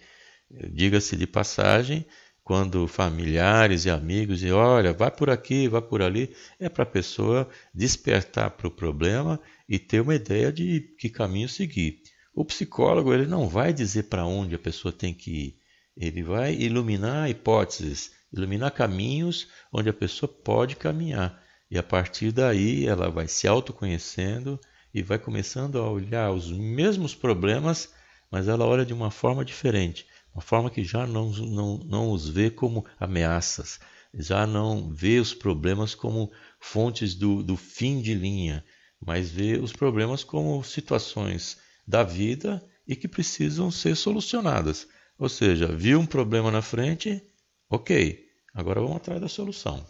Diga-se 0.71 1.15
de 1.15 1.27
passagem, 1.27 2.05
quando 2.49 2.87
familiares 2.87 3.85
e 3.85 3.91
amigos 3.91 4.41
e 4.41 4.51
olha, 4.51 4.91
vai 4.91 5.11
por 5.11 5.29
aqui, 5.29 5.67
vai 5.67 5.83
por 5.83 6.01
ali, 6.01 6.35
é 6.59 6.67
para 6.67 6.81
a 6.81 6.87
pessoa 6.87 7.47
despertar 7.71 8.49
para 8.49 8.67
o 8.67 8.71
problema 8.71 9.39
e 9.67 9.77
ter 9.77 10.01
uma 10.01 10.15
ideia 10.15 10.51
de 10.51 10.81
que 10.97 11.09
caminho 11.09 11.47
seguir. 11.47 12.01
O 12.33 12.43
psicólogo 12.43 13.13
ele 13.13 13.27
não 13.27 13.47
vai 13.47 13.71
dizer 13.71 14.03
para 14.03 14.25
onde 14.25 14.55
a 14.55 14.59
pessoa 14.59 14.91
tem 14.91 15.13
que 15.13 15.29
ir, 15.29 15.59
ele 15.95 16.23
vai 16.23 16.55
iluminar 16.55 17.29
hipóteses, 17.29 18.11
iluminar 18.33 18.71
caminhos 18.71 19.47
onde 19.71 19.89
a 19.89 19.93
pessoa 19.93 20.27
pode 20.27 20.75
caminhar. 20.75 21.39
E 21.69 21.77
a 21.77 21.83
partir 21.83 22.31
daí 22.31 22.85
ela 22.85 23.09
vai 23.09 23.27
se 23.27 23.47
autoconhecendo 23.47 24.59
e 24.93 25.01
vai 25.03 25.19
começando 25.19 25.77
a 25.77 25.89
olhar 25.89 26.31
os 26.31 26.51
mesmos 26.51 27.13
problemas, 27.13 27.93
mas 28.31 28.47
ela 28.47 28.65
olha 28.65 28.85
de 28.85 28.93
uma 28.93 29.11
forma 29.11 29.45
diferente 29.45 30.05
uma 30.33 30.41
forma 30.41 30.69
que 30.69 30.83
já 30.83 31.05
não, 31.05 31.31
não, 31.31 31.77
não 31.79 32.11
os 32.11 32.29
vê 32.29 32.49
como 32.49 32.85
ameaças, 32.99 33.79
já 34.13 34.45
não 34.45 34.89
vê 34.93 35.19
os 35.19 35.33
problemas 35.33 35.95
como 35.95 36.31
fontes 36.59 37.15
do, 37.15 37.43
do 37.43 37.57
fim 37.57 38.01
de 38.01 38.13
linha, 38.13 38.63
mas 39.05 39.29
vê 39.29 39.57
os 39.57 39.73
problemas 39.73 40.23
como 40.23 40.63
situações 40.63 41.57
da 41.87 42.03
vida 42.03 42.63
e 42.87 42.95
que 42.95 43.07
precisam 43.07 43.69
ser 43.69 43.95
solucionadas. 43.95 44.87
Ou 45.17 45.29
seja, 45.29 45.67
viu 45.67 45.99
um 45.99 46.05
problema 46.05 46.49
na 46.49 46.61
frente, 46.61 47.21
ok, 47.69 48.25
agora 48.53 48.79
vamos 48.79 48.97
atrás 48.97 49.19
da 49.19 49.27
solução. 49.27 49.85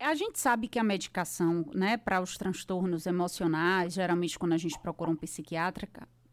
A 0.00 0.14
gente 0.14 0.38
sabe 0.38 0.68
que 0.68 0.78
a 0.78 0.84
medicação, 0.84 1.66
né, 1.74 1.96
para 1.96 2.20
os 2.20 2.38
transtornos 2.38 3.04
emocionais, 3.04 3.94
geralmente 3.94 4.38
quando 4.38 4.52
a 4.52 4.56
gente 4.56 4.78
procura 4.78 5.10
um 5.10 5.16
psiquiatra, 5.16 5.88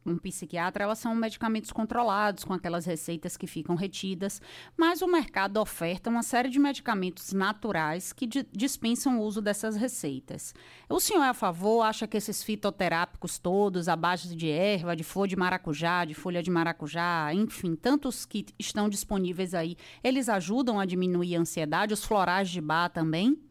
um 0.05 0.17
psiquiatra, 0.19 0.83
elas 0.83 0.99
são 0.99 1.15
medicamentos 1.15 1.71
controlados, 1.71 2.43
com 2.43 2.53
aquelas 2.53 2.85
receitas 2.85 3.35
que 3.35 3.47
ficam 3.47 3.75
retidas, 3.75 4.39
mas 4.77 5.01
o 5.01 5.07
mercado 5.07 5.57
oferta 5.57 6.11
uma 6.11 6.21
série 6.21 6.47
de 6.47 6.59
medicamentos 6.59 7.33
naturais 7.33 8.13
que 8.13 8.27
dispensam 8.53 9.19
o 9.19 9.23
uso 9.23 9.41
dessas 9.41 9.75
receitas. 9.75 10.53
O 10.87 10.99
senhor 10.99 11.23
é 11.23 11.29
a 11.29 11.33
favor? 11.33 11.81
Acha 11.81 12.07
que 12.07 12.17
esses 12.17 12.43
fitoterápicos 12.43 13.39
todos, 13.39 13.89
à 13.89 13.95
base 13.95 14.35
de 14.35 14.47
erva, 14.47 14.95
de 14.95 15.03
flor 15.03 15.27
de 15.27 15.35
maracujá, 15.35 16.05
de 16.05 16.13
folha 16.13 16.43
de 16.43 16.51
maracujá, 16.51 17.33
enfim, 17.33 17.75
tantos 17.75 18.27
que 18.27 18.45
estão 18.59 18.87
disponíveis 18.87 19.55
aí, 19.55 19.75
eles 20.03 20.29
ajudam 20.29 20.79
a 20.79 20.85
diminuir 20.85 21.35
a 21.35 21.39
ansiedade? 21.39 21.95
Os 21.95 22.05
florais 22.05 22.47
de 22.47 22.61
bar 22.61 22.89
também? 22.89 23.41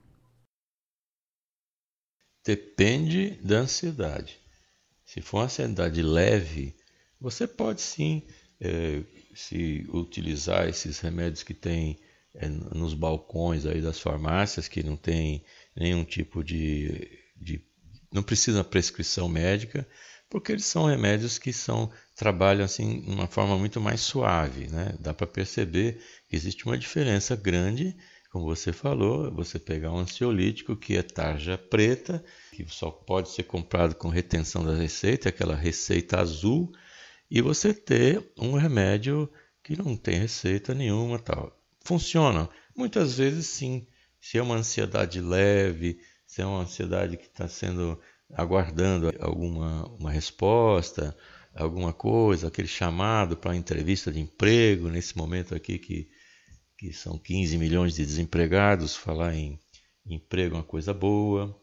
Depende 2.44 3.38
da 3.42 3.60
ansiedade. 3.60 4.38
Se 5.04 5.20
for 5.20 5.38
uma 5.38 5.44
ansiedade 5.44 6.02
leve, 6.02 6.74
você 7.20 7.46
pode 7.46 7.80
sim 7.80 8.22
é, 8.60 9.02
se 9.34 9.86
utilizar 9.88 10.68
esses 10.68 10.98
remédios 11.00 11.42
que 11.42 11.54
tem 11.54 11.98
é, 12.34 12.48
nos 12.48 12.94
balcões 12.94 13.64
aí 13.64 13.80
das 13.80 13.98
farmácias, 13.98 14.68
que 14.68 14.82
não 14.82 14.96
tem 14.96 15.44
nenhum 15.74 16.04
tipo 16.04 16.44
de, 16.44 17.18
de 17.36 17.64
não 18.12 18.22
precisa 18.22 18.62
prescrição 18.62 19.28
médica, 19.28 19.86
porque 20.28 20.52
eles 20.52 20.64
são 20.64 20.86
remédios 20.86 21.38
que 21.38 21.52
são 21.52 21.90
trabalham 22.14 22.64
assim 22.64 23.00
de 23.00 23.10
uma 23.10 23.26
forma 23.26 23.58
muito 23.58 23.80
mais 23.80 24.00
suave, 24.00 24.68
né? 24.68 24.94
Dá 25.00 25.14
para 25.14 25.26
perceber 25.26 26.00
que 26.28 26.36
existe 26.36 26.64
uma 26.64 26.78
diferença 26.78 27.34
grande, 27.36 27.96
como 28.34 28.46
você 28.46 28.72
falou, 28.72 29.30
você 29.30 29.60
pegar 29.60 29.92
um 29.92 29.98
ansiolítico 29.98 30.74
que 30.74 30.96
é 30.96 31.04
tarja 31.04 31.56
preta, 31.56 32.20
que 32.50 32.66
só 32.66 32.90
pode 32.90 33.28
ser 33.28 33.44
comprado 33.44 33.94
com 33.94 34.08
retenção 34.08 34.64
da 34.64 34.74
receita, 34.74 35.28
aquela 35.28 35.54
receita 35.54 36.18
azul, 36.18 36.72
e 37.30 37.40
você 37.40 37.72
ter 37.72 38.28
um 38.36 38.54
remédio 38.54 39.30
que 39.62 39.78
não 39.78 39.96
tem 39.96 40.18
receita 40.18 40.74
nenhuma, 40.74 41.16
tal. 41.16 41.56
Funciona? 41.84 42.50
Muitas 42.76 43.18
vezes 43.18 43.46
sim. 43.46 43.86
Se 44.20 44.36
é 44.36 44.42
uma 44.42 44.56
ansiedade 44.56 45.20
leve, 45.20 46.00
se 46.26 46.42
é 46.42 46.44
uma 46.44 46.62
ansiedade 46.62 47.16
que 47.16 47.26
está 47.26 47.46
sendo 47.46 47.96
aguardando 48.32 49.14
alguma 49.20 49.86
uma 49.96 50.10
resposta, 50.10 51.16
alguma 51.54 51.92
coisa, 51.92 52.48
aquele 52.48 52.66
chamado 52.66 53.36
para 53.36 53.54
entrevista 53.54 54.10
de 54.10 54.18
emprego, 54.18 54.88
nesse 54.88 55.16
momento 55.16 55.54
aqui 55.54 55.78
que, 55.78 56.08
que 56.76 56.92
são 56.92 57.18
15 57.18 57.56
milhões 57.58 57.94
de 57.94 58.04
desempregados, 58.04 58.96
falar 58.96 59.34
em 59.34 59.58
emprego 60.06 60.54
é 60.54 60.58
uma 60.58 60.64
coisa 60.64 60.92
boa. 60.92 61.58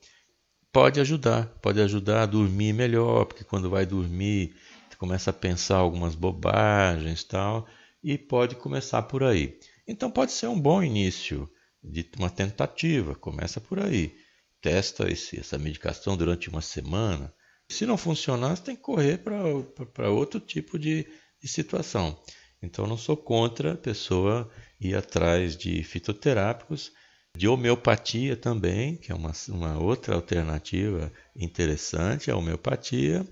Pode 0.71 0.99
ajudar, 0.99 1.47
pode 1.61 1.81
ajudar 1.81 2.23
a 2.23 2.25
dormir 2.25 2.73
melhor, 2.73 3.25
porque 3.25 3.43
quando 3.43 3.69
vai 3.69 3.85
dormir, 3.85 4.55
começa 5.01 5.31
a 5.31 5.33
pensar 5.33 5.77
algumas 5.77 6.13
bobagens 6.13 7.23
tal, 7.23 7.67
e 8.03 8.19
pode 8.19 8.55
começar 8.55 9.01
por 9.01 9.23
aí. 9.23 9.59
Então 9.87 10.11
pode 10.11 10.31
ser 10.31 10.47
um 10.47 10.59
bom 10.59 10.83
início 10.83 11.49
de 11.83 12.07
uma 12.17 12.29
tentativa, 12.29 13.15
começa 13.15 13.59
por 13.59 13.79
aí. 13.79 14.15
Testa 14.61 15.11
esse, 15.11 15.39
essa 15.39 15.57
medicação 15.57 16.15
durante 16.15 16.49
uma 16.49 16.61
semana. 16.61 17.33
Se 17.67 17.83
não 17.85 17.97
funcionar, 17.97 18.55
você 18.55 18.63
tem 18.63 18.75
que 18.75 18.83
correr 18.83 19.17
para 19.17 20.09
outro 20.11 20.39
tipo 20.39 20.77
de, 20.77 21.07
de 21.41 21.47
situação. 21.47 22.17
Então 22.61 22.85
não 22.85 22.97
sou 22.97 23.17
contra 23.17 23.73
a 23.73 23.77
pessoa 23.77 24.51
ir 24.81 24.95
atrás 24.95 25.55
de 25.55 25.83
fitoterápicos, 25.83 26.91
de 27.37 27.47
homeopatia 27.47 28.35
também, 28.35 28.97
que 28.97 29.11
é 29.11 29.15
uma, 29.15 29.31
uma 29.49 29.77
outra 29.77 30.15
alternativa 30.15 31.11
interessante, 31.35 32.31
a 32.31 32.35
homeopatia, 32.35 33.25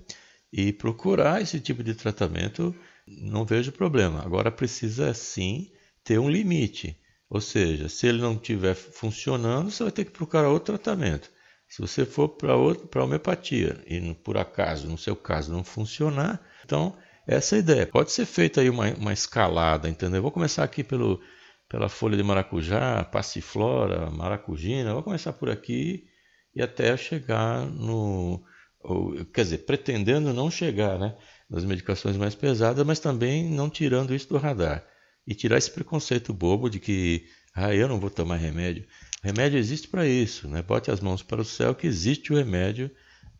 e 0.53 0.71
procurar 0.71 1.41
esse 1.41 1.59
tipo 1.59 1.83
de 1.83 1.93
tratamento, 1.93 2.73
não 3.07 3.43
vejo 3.43 3.71
problema. 3.71 4.21
Agora 4.23 4.51
precisa 4.51 5.13
sim 5.13 5.71
ter 6.03 6.19
um 6.19 6.29
limite. 6.29 6.97
Ou 7.29 7.41
seja, 7.41 7.89
se 7.89 8.07
ele 8.07 8.21
não 8.21 8.33
estiver 8.33 8.73
funcionando, 8.73 9.69
você 9.69 9.83
vai 9.83 9.91
ter 9.91 10.05
que 10.05 10.11
procurar 10.11 10.49
outro 10.49 10.77
tratamento. 10.77 11.29
Se 11.67 11.81
você 11.81 12.03
for 12.03 12.29
para 12.29 12.53
para 12.89 13.03
homeopatia 13.03 13.83
e 13.85 14.13
por 14.15 14.37
acaso, 14.37 14.87
no 14.87 14.97
seu 14.97 15.15
caso, 15.15 15.51
não 15.51 15.63
funcionar, 15.63 16.41
então 16.65 16.97
essa 17.27 17.55
é 17.55 17.57
a 17.57 17.59
ideia. 17.59 17.85
Pode 17.85 18.11
ser 18.11 18.25
feita 18.25 18.61
aí 18.61 18.69
uma, 18.71 18.91
uma 18.95 19.13
escalada, 19.13 19.87
entendeu? 19.87 20.17
Eu 20.17 20.23
vou 20.23 20.31
começar 20.31 20.63
aqui 20.63 20.83
pelo, 20.83 21.21
pela 21.69 21.87
folha 21.87 22.17
de 22.17 22.23
maracujá, 22.23 23.03
passiflora, 23.05 24.09
maracujina, 24.09 24.93
vou 24.93 25.03
começar 25.03 25.31
por 25.31 25.49
aqui 25.49 26.07
e 26.53 26.61
até 26.61 26.97
chegar 26.97 27.65
no, 27.67 28.43
ou, 28.79 29.23
quer 29.25 29.43
dizer, 29.43 29.59
pretendendo 29.59 30.33
não 30.33 30.49
chegar, 30.49 30.97
né, 30.97 31.15
nas 31.49 31.63
medicações 31.63 32.17
mais 32.17 32.33
pesadas, 32.33 32.85
mas 32.85 32.99
também 32.99 33.47
não 33.49 33.69
tirando 33.69 34.15
isso 34.15 34.27
do 34.29 34.37
radar 34.37 34.85
e 35.27 35.35
tirar 35.35 35.59
esse 35.59 35.69
preconceito 35.69 36.33
bobo 36.33 36.69
de 36.69 36.79
que 36.79 37.27
ah, 37.53 37.73
eu 37.73 37.87
não 37.87 37.99
vou 37.99 38.09
tomar 38.09 38.37
remédio. 38.37 38.85
remédio 39.21 39.59
existe 39.59 39.87
para 39.87 40.07
isso, 40.07 40.47
né? 40.47 40.61
Bote 40.61 40.89
as 40.89 41.01
mãos 41.01 41.21
para 41.21 41.41
o 41.41 41.45
céu 41.45 41.75
que 41.75 41.85
existe 41.85 42.31
o 42.31 42.35
remédio 42.35 42.89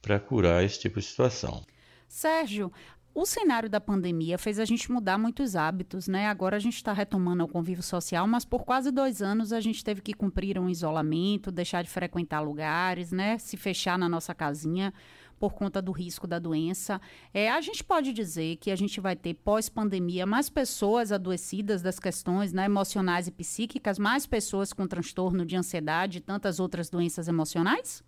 para 0.01 0.19
curar 0.19 0.63
esse 0.63 0.79
tipo 0.79 0.99
de 0.99 1.05
situação. 1.05 1.65
Sérgio, 2.07 2.71
o 3.13 3.25
cenário 3.25 3.69
da 3.69 3.81
pandemia 3.81 4.37
fez 4.37 4.59
a 4.59 4.65
gente 4.65 4.91
mudar 4.91 5.17
muitos 5.17 5.55
hábitos, 5.55 6.07
né? 6.07 6.27
Agora 6.27 6.55
a 6.55 6.59
gente 6.59 6.75
está 6.75 6.93
retomando 6.93 7.43
o 7.43 7.47
convívio 7.47 7.83
social, 7.83 8.27
mas 8.27 8.45
por 8.45 8.63
quase 8.63 8.91
dois 8.91 9.21
anos 9.21 9.51
a 9.51 9.59
gente 9.59 9.83
teve 9.83 10.01
que 10.01 10.13
cumprir 10.13 10.59
um 10.59 10.69
isolamento, 10.69 11.51
deixar 11.51 11.83
de 11.83 11.89
frequentar 11.89 12.41
lugares, 12.41 13.11
né? 13.11 13.37
Se 13.37 13.57
fechar 13.57 13.97
na 13.97 14.07
nossa 14.07 14.33
casinha 14.33 14.93
por 15.39 15.53
conta 15.53 15.81
do 15.81 15.91
risco 15.91 16.27
da 16.27 16.37
doença. 16.37 16.99
É, 17.33 17.49
a 17.49 17.61
gente 17.61 17.83
pode 17.83 18.11
dizer 18.11 18.57
que 18.57 18.69
a 18.69 18.75
gente 18.75 18.99
vai 18.99 19.15
ter 19.15 19.33
pós-pandemia 19.33 20.25
mais 20.25 20.49
pessoas 20.49 21.11
adoecidas 21.11 21.81
das 21.81 21.97
questões 21.97 22.51
né, 22.51 22.65
emocionais 22.65 23.27
e 23.27 23.31
psíquicas, 23.31 23.97
mais 23.97 24.27
pessoas 24.27 24.73
com 24.73 24.85
transtorno 24.85 25.45
de 25.45 25.55
ansiedade 25.55 26.17
e 26.17 26.21
tantas 26.21 26.59
outras 26.59 26.89
doenças 26.89 27.27
emocionais? 27.27 28.03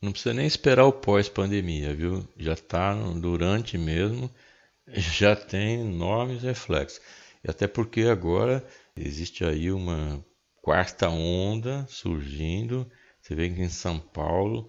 Não 0.00 0.12
precisa 0.12 0.34
nem 0.34 0.46
esperar 0.46 0.84
o 0.84 0.92
pós-pandemia, 0.92 1.94
viu? 1.94 2.26
Já 2.36 2.52
está 2.52 2.94
durante 2.94 3.76
mesmo, 3.76 4.30
já 4.88 5.34
tem 5.34 5.80
enormes 5.80 6.42
reflexos. 6.42 7.00
E 7.44 7.50
até 7.50 7.66
porque 7.66 8.02
agora 8.02 8.64
existe 8.96 9.44
aí 9.44 9.70
uma 9.70 10.24
quarta 10.62 11.08
onda 11.08 11.86
surgindo. 11.88 12.90
Você 13.20 13.34
vê 13.34 13.50
que 13.50 13.60
em 13.60 13.68
São 13.68 13.98
Paulo 13.98 14.68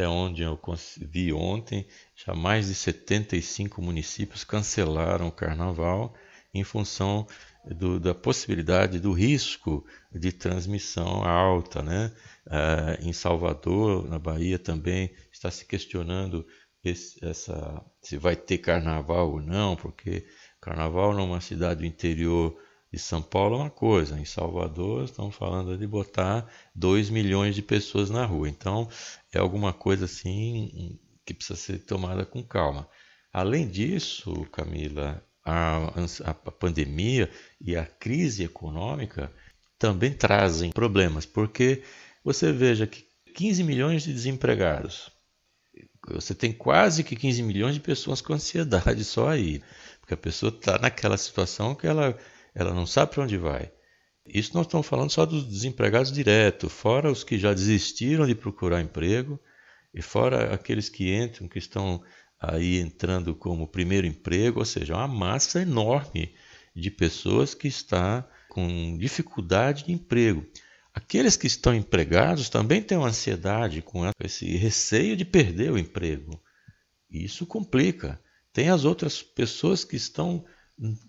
até 0.00 0.08
onde 0.08 0.42
eu 0.42 0.58
vi 0.98 1.32
ontem, 1.32 1.86
já 2.14 2.34
mais 2.34 2.68
de 2.68 2.74
75 2.74 3.82
municípios 3.82 4.44
cancelaram 4.44 5.28
o 5.28 5.32
carnaval 5.32 6.14
em 6.54 6.64
função 6.64 7.26
do, 7.64 8.00
da 8.00 8.14
possibilidade 8.14 8.98
do 8.98 9.12
risco 9.12 9.84
de 10.12 10.32
transmissão 10.32 11.24
alta. 11.24 11.82
Né? 11.82 12.12
Ah, 12.46 12.96
em 13.00 13.12
Salvador, 13.12 14.08
na 14.08 14.18
Bahia, 14.18 14.58
também 14.58 15.10
está 15.32 15.50
se 15.50 15.64
questionando 15.64 16.46
esse, 16.82 17.22
essa, 17.24 17.84
se 18.00 18.16
vai 18.16 18.34
ter 18.36 18.58
carnaval 18.58 19.32
ou 19.32 19.40
não, 19.40 19.76
porque 19.76 20.26
carnaval 20.60 21.14
numa 21.14 21.40
cidade 21.40 21.80
do 21.80 21.86
interior 21.86 22.56
de 22.92 22.98
São 22.98 23.22
Paulo 23.22 23.56
é 23.56 23.58
uma 23.58 23.70
coisa, 23.70 24.18
em 24.18 24.24
Salvador 24.24 25.04
estamos 25.04 25.36
falando 25.36 25.78
de 25.78 25.86
botar 25.86 26.50
2 26.74 27.08
milhões 27.10 27.54
de 27.54 27.62
pessoas 27.62 28.10
na 28.10 28.24
rua. 28.24 28.48
Então 28.48 28.88
é 29.32 29.38
alguma 29.38 29.72
coisa 29.72 30.06
assim 30.06 30.98
que 31.24 31.34
precisa 31.34 31.58
ser 31.58 31.78
tomada 31.80 32.24
com 32.26 32.42
calma. 32.42 32.88
Além 33.32 33.68
disso, 33.68 34.44
Camila, 34.50 35.24
a, 35.44 35.92
a 36.24 36.34
pandemia 36.34 37.30
e 37.60 37.76
a 37.76 37.84
crise 37.84 38.44
econômica 38.44 39.32
também 39.78 40.12
trazem 40.12 40.70
problemas, 40.70 41.24
porque 41.24 41.82
você 42.22 42.52
veja 42.52 42.86
que 42.86 43.04
15 43.34 43.64
milhões 43.64 44.02
de 44.02 44.12
desempregados, 44.12 45.10
você 46.08 46.34
tem 46.34 46.52
quase 46.52 47.04
que 47.04 47.16
15 47.16 47.42
milhões 47.42 47.74
de 47.74 47.80
pessoas 47.80 48.20
com 48.20 48.34
ansiedade 48.34 49.04
só 49.04 49.28
aí, 49.28 49.62
porque 50.00 50.14
a 50.14 50.18
pessoa 50.18 50.52
está 50.52 50.78
naquela 50.78 51.16
situação 51.16 51.74
que 51.74 51.86
ela 51.86 52.16
ela 52.54 52.74
não 52.74 52.86
sabe 52.86 53.12
para 53.12 53.22
onde 53.22 53.36
vai. 53.36 53.70
Isso 54.26 54.54
nós 54.54 54.66
estamos 54.66 54.86
falando 54.86 55.10
só 55.10 55.24
dos 55.24 55.46
desempregados 55.46 56.12
direto, 56.12 56.68
fora 56.68 57.10
os 57.10 57.24
que 57.24 57.38
já 57.38 57.52
desistiram 57.52 58.26
de 58.26 58.34
procurar 58.34 58.80
emprego 58.80 59.40
e 59.94 60.02
fora 60.02 60.52
aqueles 60.54 60.88
que 60.88 61.14
entram, 61.14 61.48
que 61.48 61.58
estão 61.58 62.02
aí 62.40 62.78
entrando 62.78 63.34
como 63.34 63.68
primeiro 63.68 64.06
emprego, 64.06 64.60
ou 64.60 64.64
seja, 64.64 64.94
uma 64.94 65.06
massa 65.06 65.60
enorme 65.60 66.34
de 66.74 66.90
pessoas 66.90 67.54
que 67.54 67.68
está 67.68 68.26
com 68.48 68.96
dificuldade 68.98 69.84
de 69.84 69.92
emprego. 69.92 70.46
Aqueles 70.94 71.36
que 71.36 71.46
estão 71.46 71.74
empregados 71.74 72.48
também 72.48 72.82
têm 72.82 72.98
uma 72.98 73.08
ansiedade 73.08 73.82
com 73.82 74.10
esse 74.24 74.56
receio 74.56 75.16
de 75.16 75.24
perder 75.24 75.70
o 75.70 75.78
emprego. 75.78 76.40
Isso 77.10 77.46
complica. 77.46 78.20
Tem 78.52 78.70
as 78.70 78.84
outras 78.84 79.22
pessoas 79.22 79.84
que 79.84 79.96
estão 79.96 80.44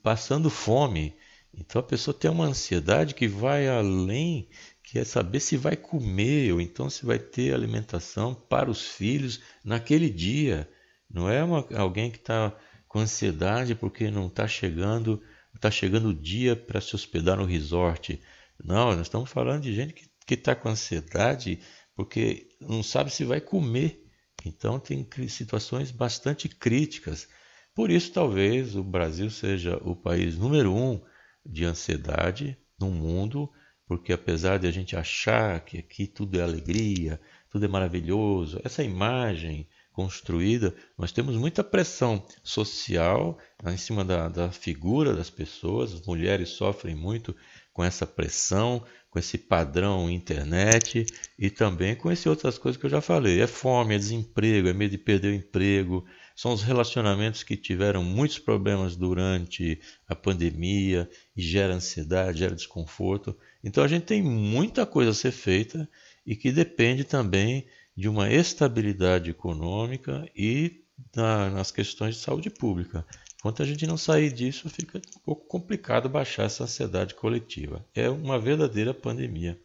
passando 0.04 0.50
fome 0.50 1.16
então 1.54 1.82
a 1.82 1.84
pessoa 1.84 2.14
tem 2.14 2.32
uma 2.32 2.46
ansiedade 2.46 3.14
que 3.14 3.28
vai 3.28 3.68
além, 3.68 4.48
que 4.84 5.00
é 5.00 5.04
saber 5.04 5.40
se 5.40 5.58
vai 5.58 5.76
comer 5.76 6.54
ou 6.54 6.62
então 6.62 6.90
se 6.90 7.06
vai 7.06 7.20
ter 7.20 7.54
alimentação 7.54 8.34
para 8.34 8.70
os 8.70 8.82
filhos 8.82 9.42
naquele 9.64 10.10
dia. 10.10 10.70
Não 11.14 11.30
é 11.30 11.44
uma, 11.44 11.66
alguém 11.76 12.10
que 12.10 12.18
está 12.18 12.56
com 12.88 13.00
ansiedade 13.00 13.76
porque 13.76 14.10
não 14.10 14.28
está 14.28 14.48
chegando, 14.48 15.22
está 15.54 15.70
chegando 15.70 16.10
o 16.10 16.14
dia 16.14 16.56
para 16.56 16.82
se 16.82 16.96
hospedar 16.96 17.38
no 17.38 17.46
resort. 17.46 18.20
Não, 18.64 18.96
nós 18.96 19.02
estamos 19.02 19.30
falando 19.30 19.64
de 19.64 19.74
gente 19.74 19.94
que 20.26 20.34
está 20.34 20.56
com 20.56 20.70
ansiedade 20.70 21.60
porque 21.96 22.50
não 22.60 22.82
sabe 22.82 23.12
se 23.12 23.24
vai 23.24 23.42
comer. 23.42 24.06
Então 24.46 24.80
tem 24.80 25.08
situações 25.28 25.92
bastante 25.92 26.50
críticas. 26.50 27.28
Por 27.76 27.90
isso 27.90 28.12
talvez 28.12 28.76
o 28.76 28.84
Brasil 28.84 29.30
seja 29.30 29.78
o 29.84 29.96
país 29.96 30.38
número 30.38 30.74
um 30.74 31.02
de 31.46 31.66
ansiedade 31.66 32.58
no 32.80 32.90
mundo, 32.90 33.50
porque 33.86 34.14
apesar 34.14 34.58
de 34.58 34.68
a 34.68 34.72
gente 34.72 34.96
achar 34.96 35.60
que 35.62 35.78
aqui 35.78 36.08
tudo 36.08 36.40
é 36.40 36.44
alegria, 36.44 37.22
tudo 37.50 37.66
é 37.66 37.68
maravilhoso, 37.68 38.60
essa 38.64 38.84
imagem 38.84 39.68
construída, 39.94 40.74
nós 40.98 41.12
temos 41.12 41.36
muita 41.36 41.64
pressão 41.64 42.26
social 42.44 43.38
em 43.66 43.78
cima 43.78 44.04
da, 44.04 44.30
da 44.30 44.52
figura 44.52 45.14
das 45.14 45.30
pessoas, 45.30 45.94
as 45.94 46.02
mulheres 46.02 46.50
sofrem 46.50 46.96
muito 46.96 47.36
com 47.74 47.84
essa 47.84 48.06
pressão, 48.06 48.84
com 49.10 49.20
esse 49.20 49.38
padrão 49.38 50.10
internet 50.10 51.06
e 51.38 51.50
também 51.50 51.96
com 51.96 52.10
essas 52.10 52.26
outras 52.26 52.58
coisas 52.58 52.80
que 52.80 52.86
eu 52.86 52.90
já 52.90 53.02
falei. 53.02 53.42
É 53.42 53.48
fome, 53.48 53.96
é 53.96 53.98
desemprego, 53.98 54.68
é 54.68 54.74
medo 54.74 54.92
de 54.92 54.98
perder 54.98 55.30
o 55.30 55.36
emprego, 55.36 56.06
são 56.36 56.54
os 56.54 56.64
relacionamentos 56.64 57.44
que 57.44 57.58
tiveram 57.58 58.04
muitos 58.04 58.40
problemas 58.40 58.96
durante 58.96 59.80
a 60.08 60.16
pandemia 60.16 61.10
e 61.36 61.42
gera 61.42 61.74
ansiedade, 61.74 62.40
gera 62.40 62.56
desconforto. 62.56 63.38
Então 63.64 63.84
a 63.84 63.88
gente 63.88 64.04
tem 64.04 64.24
muita 64.24 64.86
coisa 64.86 65.12
a 65.12 65.14
ser 65.14 65.32
feita 65.32 65.88
e 66.26 66.36
que 66.36 66.52
depende 66.52 67.04
também 67.04 67.66
de 67.96 68.08
uma 68.08 68.32
estabilidade 68.32 69.30
econômica 69.30 70.28
e 70.36 70.86
na, 71.16 71.50
nas 71.50 71.72
questões 71.72 72.16
de 72.16 72.22
saúde 72.22 72.50
pública. 72.50 73.06
Enquanto 73.40 73.64
a 73.64 73.66
gente 73.66 73.88
não 73.88 73.98
sair 73.98 74.32
disso, 74.32 74.70
fica 74.70 75.00
um 75.00 75.20
pouco 75.22 75.48
complicado 75.48 76.08
baixar 76.08 76.44
essa 76.44 76.64
ansiedade 76.64 77.16
coletiva. 77.16 77.84
É 77.94 78.10
uma 78.10 78.38
verdadeira 78.38 78.94
pandemia. 78.94 79.60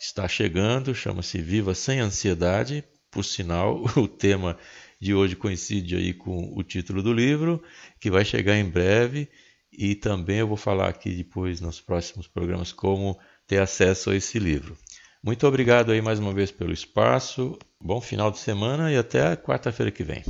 está 0.00 0.28
chegando, 0.28 0.94
chama-se 0.94 1.42
Viva 1.42 1.74
Sem 1.74 1.98
Ansiedade, 1.98 2.84
por 3.10 3.24
sinal, 3.24 3.82
o 3.96 4.06
tema 4.06 4.56
de 5.00 5.14
hoje 5.14 5.36
coincide 5.36 5.96
aí 5.96 6.12
com 6.12 6.52
o 6.56 6.62
título 6.62 7.02
do 7.02 7.12
livro, 7.12 7.62
que 8.00 8.10
vai 8.10 8.24
chegar 8.24 8.56
em 8.56 8.64
breve 8.64 9.28
e 9.72 9.94
também 9.94 10.38
eu 10.38 10.48
vou 10.48 10.56
falar 10.56 10.88
aqui 10.88 11.10
depois 11.10 11.60
nos 11.60 11.80
próximos 11.80 12.26
programas 12.26 12.72
como 12.72 13.18
ter 13.46 13.60
acesso 13.60 14.10
a 14.10 14.16
esse 14.16 14.38
livro. 14.38 14.76
Muito 15.22 15.46
obrigado 15.46 15.92
aí 15.92 16.00
mais 16.00 16.18
uma 16.18 16.32
vez 16.32 16.50
pelo 16.50 16.72
espaço, 16.72 17.58
bom 17.80 18.00
final 18.00 18.30
de 18.30 18.38
semana 18.38 18.92
e 18.92 18.96
até 18.96 19.36
quarta-feira 19.36 19.90
que 19.90 20.02
vem. 20.02 20.22